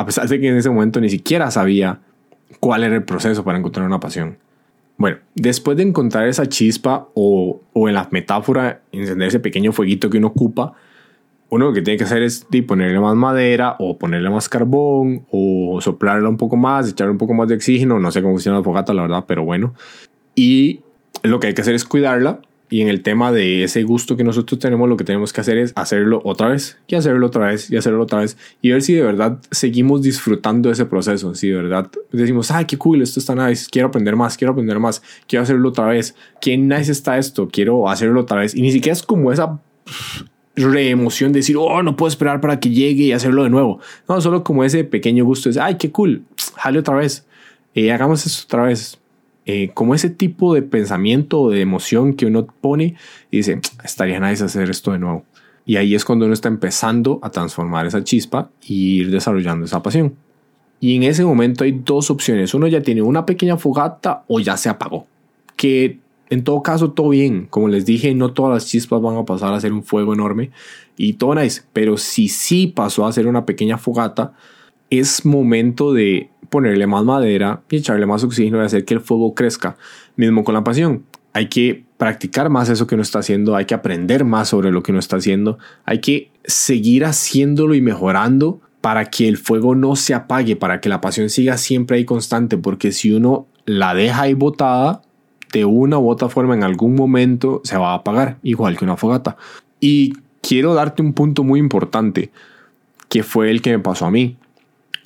a 0.00 0.06
pesar 0.06 0.26
de 0.26 0.40
que 0.40 0.48
en 0.48 0.56
ese 0.56 0.70
momento 0.70 0.98
ni 0.98 1.10
siquiera 1.10 1.50
sabía 1.50 2.00
cuál 2.58 2.84
era 2.84 2.94
el 2.94 3.04
proceso 3.04 3.44
para 3.44 3.58
encontrar 3.58 3.86
una 3.86 4.00
pasión. 4.00 4.38
Bueno, 4.96 5.18
después 5.34 5.76
de 5.76 5.82
encontrar 5.82 6.26
esa 6.26 6.46
chispa 6.46 7.08
o, 7.14 7.60
o 7.74 7.88
en 7.88 7.94
la 7.94 8.08
metáfora, 8.10 8.80
encender 8.92 9.28
ese 9.28 9.40
pequeño 9.40 9.72
fueguito 9.72 10.08
que 10.08 10.16
uno 10.16 10.28
ocupa, 10.28 10.72
uno 11.50 11.66
lo 11.66 11.72
que 11.74 11.82
tiene 11.82 11.98
que 11.98 12.04
hacer 12.04 12.22
es 12.22 12.46
ponerle 12.66 12.98
más 12.98 13.14
madera 13.14 13.76
o 13.78 13.98
ponerle 13.98 14.30
más 14.30 14.48
carbón 14.48 15.26
o 15.30 15.80
soplarla 15.82 16.28
un 16.30 16.38
poco 16.38 16.56
más, 16.56 16.88
echarle 16.88 17.12
un 17.12 17.18
poco 17.18 17.34
más 17.34 17.48
de 17.48 17.56
oxígeno, 17.56 17.98
no 17.98 18.10
sé 18.10 18.22
cómo 18.22 18.34
funciona 18.34 18.58
la 18.58 18.64
fogata, 18.64 18.94
la 18.94 19.02
verdad, 19.02 19.24
pero 19.28 19.44
bueno. 19.44 19.74
Y 20.34 20.80
lo 21.22 21.40
que 21.40 21.48
hay 21.48 21.54
que 21.54 21.60
hacer 21.60 21.74
es 21.74 21.84
cuidarla 21.84 22.40
y 22.70 22.82
en 22.82 22.88
el 22.88 23.02
tema 23.02 23.32
de 23.32 23.64
ese 23.64 23.82
gusto 23.82 24.16
que 24.16 24.22
nosotros 24.22 24.60
tenemos, 24.60 24.88
lo 24.88 24.96
que 24.96 25.04
tenemos 25.04 25.32
que 25.32 25.40
hacer 25.40 25.58
es 25.58 25.72
hacerlo 25.74 26.22
otra 26.24 26.48
vez, 26.48 26.78
y 26.86 26.94
hacerlo 26.94 27.26
otra 27.26 27.48
vez, 27.48 27.68
y 27.70 27.76
hacerlo 27.76 28.04
otra 28.04 28.20
vez, 28.20 28.38
y 28.62 28.70
ver 28.70 28.80
si 28.80 28.94
de 28.94 29.02
verdad 29.02 29.38
seguimos 29.50 30.02
disfrutando 30.02 30.70
ese 30.70 30.86
proceso, 30.86 31.34
si 31.34 31.48
de 31.48 31.56
verdad 31.56 31.90
decimos, 32.12 32.52
ay, 32.52 32.66
qué 32.66 32.78
cool, 32.78 33.02
esto 33.02 33.18
está 33.18 33.34
nice, 33.34 33.66
quiero 33.70 33.88
aprender 33.88 34.14
más, 34.14 34.36
quiero 34.36 34.52
aprender 34.52 34.78
más, 34.78 35.02
quiero 35.26 35.42
hacerlo 35.42 35.68
otra 35.68 35.86
vez, 35.86 36.14
qué 36.40 36.56
nice 36.56 36.92
está 36.92 37.18
esto, 37.18 37.48
quiero 37.52 37.88
hacerlo 37.88 38.20
otra 38.20 38.38
vez, 38.38 38.54
y 38.54 38.62
ni 38.62 38.70
siquiera 38.70 38.92
es 38.92 39.02
como 39.02 39.32
esa 39.32 39.60
reemoción 40.54 41.32
de 41.32 41.40
decir, 41.40 41.56
oh, 41.58 41.82
no 41.82 41.96
puedo 41.96 42.08
esperar 42.08 42.40
para 42.40 42.60
que 42.60 42.70
llegue 42.70 43.04
y 43.04 43.12
hacerlo 43.12 43.44
de 43.44 43.50
nuevo. 43.50 43.80
No, 44.08 44.20
solo 44.20 44.44
como 44.44 44.62
ese 44.62 44.84
pequeño 44.84 45.24
gusto 45.24 45.50
es, 45.50 45.56
ay, 45.56 45.76
qué 45.76 45.90
cool, 45.90 46.22
jale 46.54 46.78
otra 46.78 46.94
vez, 46.94 47.26
eh, 47.74 47.90
hagamos 47.90 48.24
esto 48.26 48.44
otra 48.44 48.64
vez, 48.64 48.99
eh, 49.52 49.72
como 49.74 49.96
ese 49.96 50.10
tipo 50.10 50.54
de 50.54 50.62
pensamiento 50.62 51.40
o 51.40 51.50
de 51.50 51.60
emoción 51.60 52.14
que 52.14 52.26
uno 52.26 52.46
pone 52.46 52.94
y 53.32 53.38
dice, 53.38 53.60
estaría 53.82 54.20
nice 54.20 54.44
hacer 54.44 54.70
esto 54.70 54.92
de 54.92 55.00
nuevo. 55.00 55.24
Y 55.66 55.74
ahí 55.74 55.96
es 55.96 56.04
cuando 56.04 56.26
uno 56.26 56.34
está 56.34 56.46
empezando 56.46 57.18
a 57.20 57.30
transformar 57.30 57.84
esa 57.84 58.04
chispa 58.04 58.48
y 58.62 59.00
ir 59.00 59.10
desarrollando 59.10 59.66
esa 59.66 59.82
pasión. 59.82 60.14
Y 60.78 60.94
en 60.94 61.02
ese 61.02 61.24
momento 61.24 61.64
hay 61.64 61.72
dos 61.72 62.12
opciones. 62.12 62.54
Uno 62.54 62.68
ya 62.68 62.80
tiene 62.80 63.02
una 63.02 63.26
pequeña 63.26 63.56
fogata 63.56 64.22
o 64.28 64.38
ya 64.38 64.56
se 64.56 64.68
apagó. 64.68 65.08
Que 65.56 65.98
en 66.28 66.44
todo 66.44 66.62
caso 66.62 66.92
todo 66.92 67.08
bien. 67.08 67.48
Como 67.50 67.66
les 67.66 67.84
dije, 67.84 68.14
no 68.14 68.32
todas 68.32 68.52
las 68.54 68.66
chispas 68.66 69.02
van 69.02 69.16
a 69.16 69.24
pasar 69.24 69.52
a 69.52 69.60
ser 69.60 69.72
un 69.72 69.82
fuego 69.82 70.14
enorme 70.14 70.50
y 70.96 71.14
todo 71.14 71.34
nice. 71.34 71.62
Pero 71.72 71.96
si 71.96 72.28
sí 72.28 72.68
pasó 72.68 73.04
a 73.04 73.12
ser 73.12 73.26
una 73.26 73.44
pequeña 73.46 73.78
fogata, 73.78 74.32
es 74.90 75.24
momento 75.24 75.92
de 75.92 76.30
ponerle 76.50 76.86
más 76.86 77.04
madera 77.04 77.62
y 77.70 77.76
echarle 77.76 78.04
más 78.06 78.22
oxígeno 78.24 78.60
y 78.60 78.66
hacer 78.66 78.84
que 78.84 78.94
el 78.94 79.00
fuego 79.00 79.34
crezca. 79.34 79.76
Mismo 80.16 80.44
con 80.44 80.54
la 80.54 80.64
pasión. 80.64 81.04
Hay 81.32 81.48
que 81.48 81.84
practicar 81.96 82.50
más 82.50 82.68
eso 82.68 82.86
que 82.86 82.96
uno 82.96 83.02
está 83.02 83.20
haciendo, 83.20 83.54
hay 83.54 83.64
que 83.64 83.74
aprender 83.74 84.24
más 84.24 84.48
sobre 84.48 84.72
lo 84.72 84.82
que 84.82 84.90
uno 84.90 84.98
está 84.98 85.16
haciendo, 85.16 85.58
hay 85.84 86.00
que 86.00 86.30
seguir 86.44 87.04
haciéndolo 87.04 87.74
y 87.74 87.80
mejorando 87.80 88.60
para 88.80 89.10
que 89.10 89.28
el 89.28 89.36
fuego 89.36 89.74
no 89.74 89.94
se 89.94 90.14
apague, 90.14 90.56
para 90.56 90.80
que 90.80 90.88
la 90.88 91.00
pasión 91.00 91.28
siga 91.30 91.56
siempre 91.56 91.98
ahí 91.98 92.04
constante, 92.04 92.56
porque 92.56 92.90
si 92.90 93.12
uno 93.12 93.46
la 93.64 93.94
deja 93.94 94.22
ahí 94.22 94.34
botada, 94.34 95.02
de 95.52 95.64
una 95.64 95.98
u 95.98 96.08
otra 96.08 96.28
forma 96.28 96.54
en 96.54 96.64
algún 96.64 96.94
momento 96.94 97.60
se 97.64 97.76
va 97.76 97.92
a 97.92 97.96
apagar, 97.96 98.38
igual 98.42 98.76
que 98.76 98.84
una 98.84 98.96
fogata. 98.96 99.36
Y 99.78 100.14
quiero 100.40 100.74
darte 100.74 101.02
un 101.02 101.12
punto 101.12 101.44
muy 101.44 101.60
importante, 101.60 102.30
que 103.08 103.22
fue 103.22 103.50
el 103.50 103.60
que 103.60 103.70
me 103.70 103.78
pasó 103.78 104.06
a 104.06 104.10
mí 104.10 104.36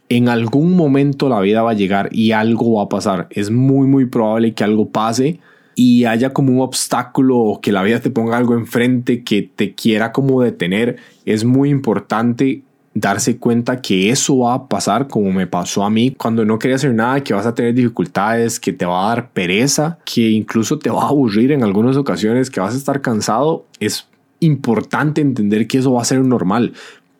en 0.08 0.28
algún 0.28 0.76
momento 0.76 1.28
la 1.28 1.40
vida 1.40 1.62
va 1.62 1.70
a 1.70 1.74
llegar 1.74 2.08
y 2.12 2.32
algo 2.32 2.74
va 2.74 2.84
a 2.84 2.88
pasar. 2.88 3.28
Es 3.30 3.50
muy, 3.50 3.86
muy 3.86 4.06
probable 4.06 4.54
que 4.54 4.64
algo 4.64 4.88
pase 4.90 5.40
y 5.74 6.04
haya 6.04 6.32
como 6.32 6.52
un 6.52 6.60
obstáculo 6.60 7.38
o 7.38 7.60
que 7.60 7.72
la 7.72 7.82
vida 7.82 8.00
te 8.00 8.10
ponga 8.10 8.36
algo 8.36 8.54
enfrente 8.54 9.24
que 9.24 9.42
te 9.42 9.74
quiera 9.74 10.12
como 10.12 10.42
detener. 10.42 10.96
Es 11.24 11.44
muy 11.44 11.70
importante 11.70 12.62
darse 12.94 13.38
cuenta 13.38 13.82
que 13.82 14.10
eso 14.10 14.38
va 14.38 14.54
a 14.54 14.68
pasar 14.68 15.08
como 15.08 15.32
me 15.32 15.48
pasó 15.48 15.82
a 15.82 15.90
mí 15.90 16.14
cuando 16.16 16.44
no 16.44 16.60
quería 16.60 16.76
hacer 16.76 16.94
nada, 16.94 17.22
que 17.24 17.34
vas 17.34 17.44
a 17.44 17.54
tener 17.54 17.74
dificultades, 17.74 18.60
que 18.60 18.72
te 18.72 18.86
va 18.86 19.06
a 19.06 19.08
dar 19.08 19.30
pereza, 19.30 19.98
que 20.04 20.30
incluso 20.30 20.78
te 20.78 20.90
va 20.90 21.02
a 21.02 21.08
aburrir 21.08 21.50
en 21.50 21.64
algunas 21.64 21.96
ocasiones, 21.96 22.50
que 22.50 22.60
vas 22.60 22.74
a 22.74 22.78
estar 22.78 23.00
cansado. 23.00 23.66
Es 23.80 24.06
importante 24.38 25.20
entender 25.20 25.66
que 25.66 25.78
eso 25.78 25.92
va 25.92 26.02
a 26.02 26.04
ser 26.04 26.20
normal, 26.20 26.72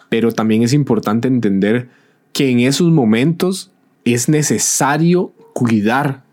pero 0.08 0.30
también 0.30 0.62
es 0.62 0.72
importante 0.72 1.26
entender 1.26 1.88
que 2.34 2.50
en 2.50 2.60
esos 2.60 2.90
momentos 2.90 3.70
es 4.04 4.28
necesario 4.28 5.32
cuidar 5.54 6.24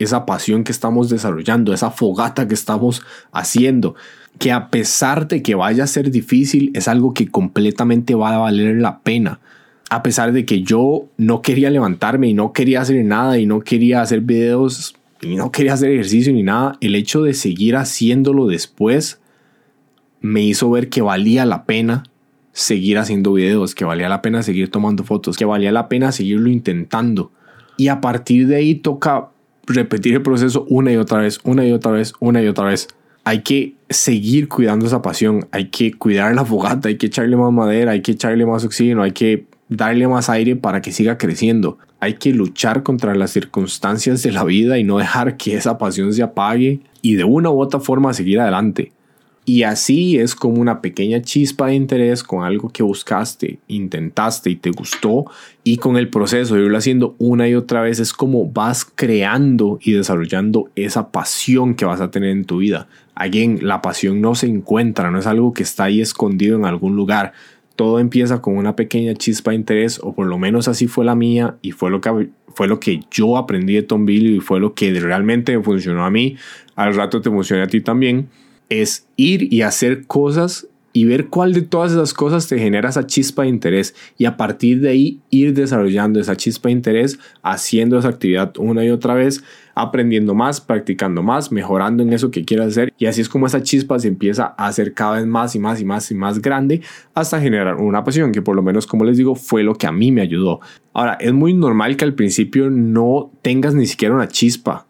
esa 0.00 0.24
pasión 0.24 0.64
que 0.64 0.72
estamos 0.72 1.10
desarrollando, 1.10 1.74
esa 1.74 1.90
fogata 1.90 2.48
que 2.48 2.54
estamos 2.54 3.02
haciendo, 3.30 3.94
que 4.38 4.50
a 4.50 4.70
pesar 4.70 5.28
de 5.28 5.42
que 5.42 5.54
vaya 5.54 5.84
a 5.84 5.86
ser 5.86 6.10
difícil, 6.10 6.70
es 6.74 6.88
algo 6.88 7.12
que 7.12 7.28
completamente 7.28 8.14
va 8.14 8.34
a 8.34 8.38
valer 8.38 8.80
la 8.80 9.00
pena. 9.00 9.38
A 9.90 10.02
pesar 10.02 10.32
de 10.32 10.46
que 10.46 10.62
yo 10.62 11.06
no 11.18 11.42
quería 11.42 11.68
levantarme 11.68 12.28
y 12.28 12.34
no 12.34 12.54
quería 12.54 12.80
hacer 12.80 13.04
nada 13.04 13.38
y 13.38 13.44
no 13.44 13.60
quería 13.60 14.00
hacer 14.00 14.22
videos 14.22 14.96
y 15.20 15.36
no 15.36 15.52
quería 15.52 15.74
hacer 15.74 15.90
ejercicio 15.90 16.32
ni 16.32 16.42
nada, 16.42 16.78
el 16.80 16.94
hecho 16.94 17.22
de 17.22 17.34
seguir 17.34 17.76
haciéndolo 17.76 18.46
después 18.46 19.20
me 20.22 20.40
hizo 20.42 20.70
ver 20.70 20.88
que 20.88 21.02
valía 21.02 21.44
la 21.44 21.64
pena 21.64 22.04
seguir 22.52 22.98
haciendo 22.98 23.32
videos, 23.32 23.74
que 23.74 23.84
valía 23.84 24.08
la 24.08 24.22
pena 24.22 24.42
seguir 24.42 24.70
tomando 24.70 25.04
fotos, 25.04 25.36
que 25.36 25.44
valía 25.44 25.72
la 25.72 25.88
pena 25.88 26.12
seguirlo 26.12 26.48
intentando. 26.50 27.32
Y 27.76 27.88
a 27.88 28.00
partir 28.00 28.46
de 28.46 28.56
ahí 28.56 28.74
toca 28.74 29.28
repetir 29.66 30.14
el 30.14 30.22
proceso 30.22 30.66
una 30.68 30.92
y 30.92 30.96
otra 30.96 31.18
vez, 31.18 31.40
una 31.44 31.64
y 31.64 31.72
otra 31.72 31.92
vez, 31.92 32.12
una 32.20 32.42
y 32.42 32.48
otra 32.48 32.64
vez. 32.64 32.88
Hay 33.24 33.42
que 33.42 33.74
seguir 33.88 34.48
cuidando 34.48 34.86
esa 34.86 35.02
pasión, 35.02 35.46
hay 35.52 35.68
que 35.68 35.92
cuidar 35.92 36.34
la 36.34 36.44
fogata, 36.44 36.88
hay 36.88 36.96
que 36.96 37.06
echarle 37.06 37.36
más 37.36 37.52
madera, 37.52 37.92
hay 37.92 38.02
que 38.02 38.12
echarle 38.12 38.46
más 38.46 38.64
oxígeno, 38.64 39.02
hay 39.02 39.12
que 39.12 39.46
darle 39.68 40.08
más 40.08 40.28
aire 40.28 40.56
para 40.56 40.82
que 40.82 40.92
siga 40.92 41.16
creciendo. 41.16 41.78
Hay 42.00 42.14
que 42.14 42.32
luchar 42.32 42.82
contra 42.82 43.14
las 43.14 43.30
circunstancias 43.30 44.22
de 44.22 44.32
la 44.32 44.44
vida 44.44 44.78
y 44.78 44.84
no 44.84 44.98
dejar 44.98 45.36
que 45.36 45.54
esa 45.54 45.78
pasión 45.78 46.12
se 46.12 46.22
apague 46.22 46.80
y 47.02 47.14
de 47.14 47.24
una 47.24 47.50
u 47.50 47.60
otra 47.60 47.78
forma 47.78 48.14
seguir 48.14 48.40
adelante. 48.40 48.92
Y 49.46 49.62
así 49.62 50.18
es 50.18 50.34
como 50.34 50.60
una 50.60 50.80
pequeña 50.80 51.22
chispa 51.22 51.68
de 51.68 51.74
interés 51.74 52.22
con 52.22 52.44
algo 52.44 52.68
que 52.68 52.82
buscaste, 52.82 53.58
intentaste 53.68 54.50
y 54.50 54.56
te 54.56 54.70
gustó. 54.70 55.24
Y 55.64 55.78
con 55.78 55.96
el 55.96 56.08
proceso 56.08 56.54
de 56.54 56.62
irlo 56.62 56.76
haciendo 56.76 57.16
una 57.18 57.48
y 57.48 57.54
otra 57.54 57.80
vez 57.80 57.98
es 58.00 58.12
como 58.12 58.46
vas 58.46 58.84
creando 58.84 59.78
y 59.82 59.92
desarrollando 59.92 60.70
esa 60.76 61.10
pasión 61.10 61.74
que 61.74 61.86
vas 61.86 62.00
a 62.00 62.10
tener 62.10 62.30
en 62.30 62.44
tu 62.44 62.58
vida. 62.58 62.86
Again, 63.14 63.60
la 63.62 63.82
pasión 63.82 64.20
no 64.20 64.34
se 64.34 64.46
encuentra, 64.46 65.10
no 65.10 65.18
es 65.18 65.26
algo 65.26 65.52
que 65.52 65.62
está 65.62 65.84
ahí 65.84 66.00
escondido 66.00 66.56
en 66.56 66.64
algún 66.66 66.94
lugar. 66.94 67.32
Todo 67.76 67.98
empieza 67.98 68.42
con 68.42 68.56
una 68.56 68.76
pequeña 68.76 69.14
chispa 69.14 69.52
de 69.52 69.56
interés, 69.56 70.00
o 70.02 70.14
por 70.14 70.26
lo 70.26 70.38
menos 70.38 70.68
así 70.68 70.86
fue 70.86 71.04
la 71.04 71.14
mía, 71.14 71.56
y 71.62 71.72
fue 71.72 71.90
lo 71.90 72.02
que, 72.02 72.28
fue 72.54 72.68
lo 72.68 72.78
que 72.78 73.00
yo 73.10 73.38
aprendí 73.38 73.74
de 73.74 73.82
Tom 73.82 74.04
Billy 74.04 74.36
y 74.36 74.40
fue 74.40 74.60
lo 74.60 74.74
que 74.74 74.92
realmente 75.00 75.56
me 75.56 75.64
funcionó 75.64 76.04
a 76.04 76.10
mí. 76.10 76.36
Al 76.76 76.94
rato 76.94 77.22
te 77.22 77.30
funciona 77.30 77.64
a 77.64 77.68
ti 77.68 77.80
también 77.80 78.28
es 78.70 79.06
ir 79.16 79.52
y 79.52 79.60
hacer 79.62 80.06
cosas 80.06 80.66
y 80.92 81.04
ver 81.04 81.28
cuál 81.28 81.52
de 81.52 81.62
todas 81.62 81.92
esas 81.92 82.14
cosas 82.14 82.48
te 82.48 82.58
genera 82.58 82.88
esa 82.88 83.06
chispa 83.06 83.42
de 83.42 83.48
interés. 83.48 83.94
Y 84.18 84.24
a 84.24 84.36
partir 84.36 84.80
de 84.80 84.88
ahí 84.88 85.20
ir 85.30 85.54
desarrollando 85.54 86.18
esa 86.18 86.36
chispa 86.36 86.68
de 86.68 86.72
interés, 86.72 87.18
haciendo 87.42 87.98
esa 87.98 88.08
actividad 88.08 88.52
una 88.58 88.84
y 88.84 88.90
otra 88.90 89.14
vez, 89.14 89.44
aprendiendo 89.74 90.34
más, 90.34 90.60
practicando 90.60 91.22
más, 91.22 91.52
mejorando 91.52 92.02
en 92.02 92.12
eso 92.12 92.30
que 92.30 92.44
quieras 92.44 92.68
hacer. 92.68 92.92
Y 92.98 93.06
así 93.06 93.20
es 93.20 93.28
como 93.28 93.46
esa 93.46 93.62
chispa 93.62 93.98
se 93.98 94.08
empieza 94.08 94.54
a 94.56 94.66
hacer 94.66 94.92
cada 94.92 95.16
vez 95.16 95.26
más 95.26 95.54
y 95.54 95.58
más 95.58 95.80
y 95.80 95.84
más 95.84 96.10
y 96.10 96.14
más 96.14 96.42
grande 96.42 96.82
hasta 97.14 97.40
generar 97.40 97.76
una 97.76 98.02
pasión 98.02 98.32
que 98.32 98.42
por 98.42 98.56
lo 98.56 98.62
menos 98.62 98.86
como 98.86 99.04
les 99.04 99.16
digo 99.16 99.34
fue 99.34 99.62
lo 99.62 99.74
que 99.74 99.86
a 99.86 99.92
mí 99.92 100.10
me 100.10 100.22
ayudó. 100.22 100.60
Ahora, 100.92 101.14
es 101.20 101.32
muy 101.32 101.54
normal 101.54 101.96
que 101.96 102.04
al 102.04 102.14
principio 102.14 102.68
no 102.68 103.30
tengas 103.42 103.74
ni 103.74 103.86
siquiera 103.86 104.14
una 104.14 104.28
chispa 104.28 104.86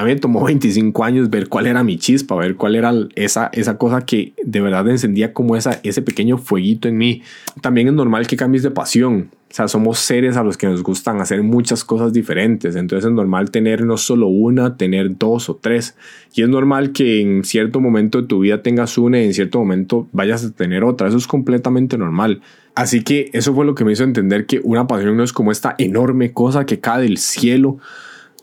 a 0.00 0.04
mí 0.04 0.14
me 0.14 0.16
tomó 0.18 0.42
25 0.46 1.04
años 1.04 1.28
ver 1.28 1.48
cuál 1.48 1.66
era 1.66 1.84
mi 1.84 1.98
chispa, 1.98 2.34
ver 2.34 2.56
cuál 2.56 2.74
era 2.74 2.90
esa, 3.16 3.50
esa 3.52 3.76
cosa 3.76 4.00
que 4.00 4.32
de 4.42 4.62
verdad 4.62 4.88
encendía 4.88 5.34
como 5.34 5.56
esa, 5.56 5.78
ese 5.82 6.00
pequeño 6.00 6.38
fueguito 6.38 6.88
en 6.88 6.96
mí. 6.96 7.22
También 7.60 7.88
es 7.88 7.92
normal 7.92 8.26
que 8.26 8.34
cambies 8.34 8.62
de 8.62 8.70
pasión. 8.70 9.28
O 9.50 9.54
sea, 9.54 9.68
somos 9.68 9.98
seres 9.98 10.38
a 10.38 10.42
los 10.42 10.56
que 10.56 10.66
nos 10.66 10.82
gustan 10.82 11.20
hacer 11.20 11.42
muchas 11.42 11.84
cosas 11.84 12.14
diferentes. 12.14 12.76
Entonces 12.76 13.10
es 13.10 13.14
normal 13.14 13.50
tener 13.50 13.84
no 13.84 13.98
solo 13.98 14.28
una, 14.28 14.78
tener 14.78 15.18
dos 15.18 15.50
o 15.50 15.56
tres. 15.56 15.96
Y 16.34 16.40
es 16.40 16.48
normal 16.48 16.92
que 16.92 17.20
en 17.20 17.44
cierto 17.44 17.78
momento 17.78 18.22
de 18.22 18.26
tu 18.26 18.40
vida 18.40 18.62
tengas 18.62 18.96
una 18.96 19.20
y 19.20 19.24
en 19.24 19.34
cierto 19.34 19.58
momento 19.58 20.08
vayas 20.12 20.46
a 20.46 20.50
tener 20.50 20.82
otra. 20.82 21.08
Eso 21.08 21.18
es 21.18 21.26
completamente 21.26 21.98
normal. 21.98 22.40
Así 22.74 23.04
que 23.04 23.28
eso 23.34 23.52
fue 23.54 23.66
lo 23.66 23.74
que 23.74 23.84
me 23.84 23.92
hizo 23.92 24.04
entender 24.04 24.46
que 24.46 24.62
una 24.64 24.86
pasión 24.86 25.14
no 25.18 25.24
es 25.24 25.34
como 25.34 25.52
esta 25.52 25.74
enorme 25.76 26.32
cosa 26.32 26.64
que 26.64 26.80
cae 26.80 27.02
del 27.02 27.18
cielo. 27.18 27.76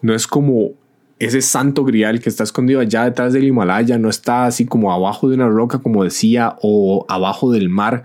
No 0.04 0.14
es 0.14 0.28
como 0.28 0.74
ese 1.20 1.42
santo 1.42 1.84
grial 1.84 2.20
que 2.20 2.30
está 2.30 2.44
escondido 2.44 2.80
allá 2.80 3.06
detrás 3.06 3.34
del 3.34 3.46
Himalaya, 3.46 3.98
no 3.98 4.10
está 4.10 4.46
así 4.46 4.66
como 4.66 4.92
abajo 4.92 5.30
de 5.30 5.36
una 5.36 5.48
roca, 5.48 5.80
como 5.80 6.04
decía, 6.04 6.56
o 6.62 7.06
abajo 7.10 7.52
del 7.52 7.70
mar, 7.70 8.04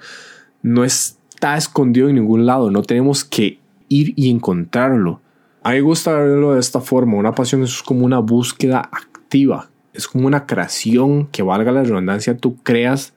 no 0.63 0.85
está 0.85 1.57
escondido 1.57 2.09
en 2.09 2.15
ningún 2.15 2.47
lado, 2.47 2.71
no 2.71 2.83
tenemos 2.83 3.25
que 3.25 3.59
ir 3.89 4.15
y 4.17 4.31
encontrarlo. 4.31 5.21
A 5.63 5.71
mí 5.71 5.77
me 5.77 5.83
gusta 5.83 6.13
verlo 6.13 6.55
de 6.55 6.61
esta 6.61 6.81
forma, 6.81 7.17
una 7.17 7.35
pasión 7.35 7.63
es 7.63 7.83
como 7.83 8.07
una 8.07 8.19
búsqueda 8.19 8.81
activa, 8.81 9.71
es 9.93 10.09
como 10.09 10.27
una 10.27 10.47
creación 10.47 11.27
que 11.27 11.43
valga 11.43 11.71
la 11.71 11.83
redundancia, 11.83 12.37
tú 12.37 12.57
creas 12.63 13.13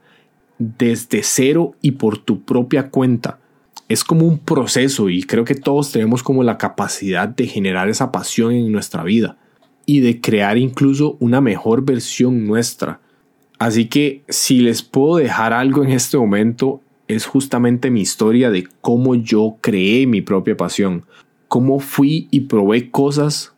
desde 0.57 1.23
cero 1.23 1.75
y 1.81 1.91
por 1.91 2.17
tu 2.17 2.43
propia 2.43 2.89
cuenta. 2.89 3.39
Es 3.87 4.03
como 4.03 4.25
un 4.25 4.39
proceso 4.39 5.09
y 5.09 5.23
creo 5.23 5.45
que 5.45 5.53
todos 5.53 5.91
tenemos 5.91 6.23
como 6.23 6.43
la 6.43 6.57
capacidad 6.57 7.27
de 7.27 7.45
generar 7.45 7.87
esa 7.87 8.11
pasión 8.11 8.51
en 8.51 8.71
nuestra 8.71 9.03
vida 9.03 9.37
y 9.85 9.99
de 9.99 10.21
crear 10.21 10.57
incluso 10.57 11.17
una 11.19 11.41
mejor 11.41 11.83
versión 11.83 12.45
nuestra. 12.45 12.99
Así 13.59 13.85
que 13.85 14.23
si 14.27 14.59
les 14.59 14.81
puedo 14.81 15.17
dejar 15.17 15.53
algo 15.53 15.83
en 15.83 15.91
este 15.91 16.17
momento 16.17 16.81
es 17.07 17.25
justamente 17.25 17.91
mi 17.91 18.01
historia 18.01 18.49
de 18.49 18.67
cómo 18.81 19.15
yo 19.15 19.57
creé 19.61 20.07
mi 20.07 20.21
propia 20.21 20.57
pasión, 20.57 21.05
cómo 21.47 21.79
fui 21.79 22.27
y 22.31 22.41
probé 22.41 22.89
cosas, 22.89 23.53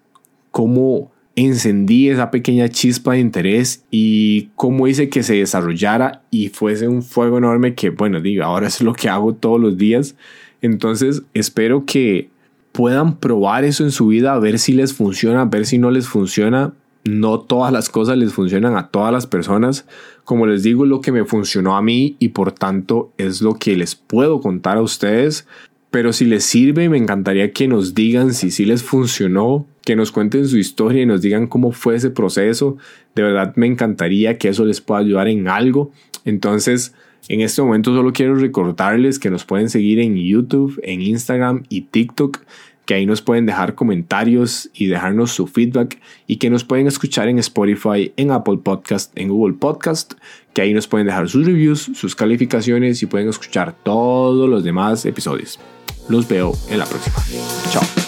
cómo 0.51 1.11
encendí 1.35 2.09
esa 2.09 2.31
pequeña 2.31 2.67
chispa 2.67 3.13
de 3.13 3.19
interés 3.19 3.85
y 3.91 4.49
cómo 4.55 4.87
hice 4.87 5.07
que 5.07 5.23
se 5.23 5.35
desarrollara 5.35 6.23
y 6.31 6.49
fuese 6.49 6.87
un 6.87 7.03
fuego 7.03 7.37
enorme 7.37 7.75
que, 7.75 7.91
bueno, 7.91 8.19
digo, 8.19 8.43
ahora 8.43 8.67
es 8.67 8.81
lo 8.81 8.93
que 8.93 9.07
hago 9.07 9.35
todos 9.35 9.61
los 9.61 9.77
días. 9.77 10.15
Entonces 10.61 11.21
espero 11.33 11.85
que 11.85 12.29
puedan 12.77 13.17
probar 13.17 13.65
eso 13.65 13.83
en 13.83 13.89
su 13.89 14.05
vida, 14.05 14.33
a 14.33 14.39
ver 14.39 14.59
si 14.59 14.71
les 14.71 14.93
funciona, 14.93 15.41
a 15.41 15.45
ver 15.45 15.65
si 15.65 15.79
no 15.79 15.89
les 15.89 16.07
funciona. 16.07 16.73
No 17.05 17.39
todas 17.39 17.73
las 17.73 17.89
cosas 17.89 18.19
les 18.19 18.33
funcionan 18.33 18.77
a 18.77 18.89
todas 18.89 19.11
las 19.11 19.25
personas. 19.25 19.87
Como 20.25 20.45
les 20.45 20.61
digo, 20.61 20.85
lo 20.85 21.01
que 21.01 21.11
me 21.11 21.25
funcionó 21.25 21.75
a 21.75 21.81
mí 21.81 22.17
y 22.19 22.27
por 22.29 22.51
tanto 22.51 23.11
es 23.17 23.41
lo 23.41 23.55
que 23.55 23.75
les 23.75 23.95
puedo 23.95 24.41
contar 24.41 24.77
a 24.77 24.83
ustedes. 24.83 25.47
Pero 25.89 26.13
si 26.13 26.25
les 26.25 26.43
sirve, 26.43 26.87
me 26.87 26.99
encantaría 26.99 27.51
que 27.51 27.67
nos 27.67 27.95
digan 27.95 28.35
si 28.35 28.51
sí 28.51 28.63
les 28.63 28.83
funcionó, 28.83 29.65
que 29.83 29.95
nos 29.95 30.11
cuenten 30.11 30.47
su 30.47 30.59
historia 30.59 31.01
y 31.01 31.07
nos 31.07 31.23
digan 31.23 31.47
cómo 31.47 31.71
fue 31.71 31.95
ese 31.95 32.11
proceso. 32.11 32.77
De 33.15 33.23
verdad 33.23 33.53
me 33.55 33.65
encantaría 33.65 34.37
que 34.37 34.49
eso 34.49 34.65
les 34.65 34.81
pueda 34.81 35.01
ayudar 35.01 35.27
en 35.29 35.47
algo. 35.47 35.91
Entonces, 36.25 36.93
en 37.29 37.41
este 37.41 37.61
momento 37.61 37.93
solo 37.93 38.13
quiero 38.13 38.35
recordarles 38.35 39.19
que 39.19 39.29
nos 39.29 39.43
pueden 39.43 39.69
seguir 39.69 39.99
en 39.99 40.15
YouTube, 40.15 40.79
en 40.83 41.01
Instagram 41.01 41.63
y 41.67 41.81
TikTok, 41.81 42.39
que 42.87 42.93
ahí 42.93 43.05
nos 43.05 43.21
pueden 43.21 43.45
dejar 43.45 43.75
comentarios 43.75 44.69
y 44.73 44.87
dejarnos 44.87 45.33
su 45.33 45.45
feedback 45.45 45.99
y 46.25 46.37
que 46.37 46.49
nos 46.49 46.63
pueden 46.63 46.87
escuchar 46.87 47.27
en 47.27 47.37
Spotify, 47.37 48.13
en 48.15 48.31
Apple 48.31 48.59
Podcast, 48.63 49.11
en 49.15 49.27
Google 49.27 49.57
Podcast, 49.57 50.13
que 50.53 50.61
ahí 50.61 50.73
nos 50.73 50.87
pueden 50.87 51.05
dejar 51.05 51.27
sus 51.27 51.45
reviews, 51.45 51.91
sus 51.93 52.15
calificaciones 52.15 53.03
y 53.03 53.05
pueden 53.05 53.27
escuchar 53.27 53.75
todos 53.83 54.49
los 54.49 54.63
demás 54.63 55.05
episodios. 55.05 55.59
Los 56.07 56.29
veo 56.29 56.53
en 56.69 56.79
la 56.79 56.85
próxima. 56.85 57.17
Chao. 57.71 58.06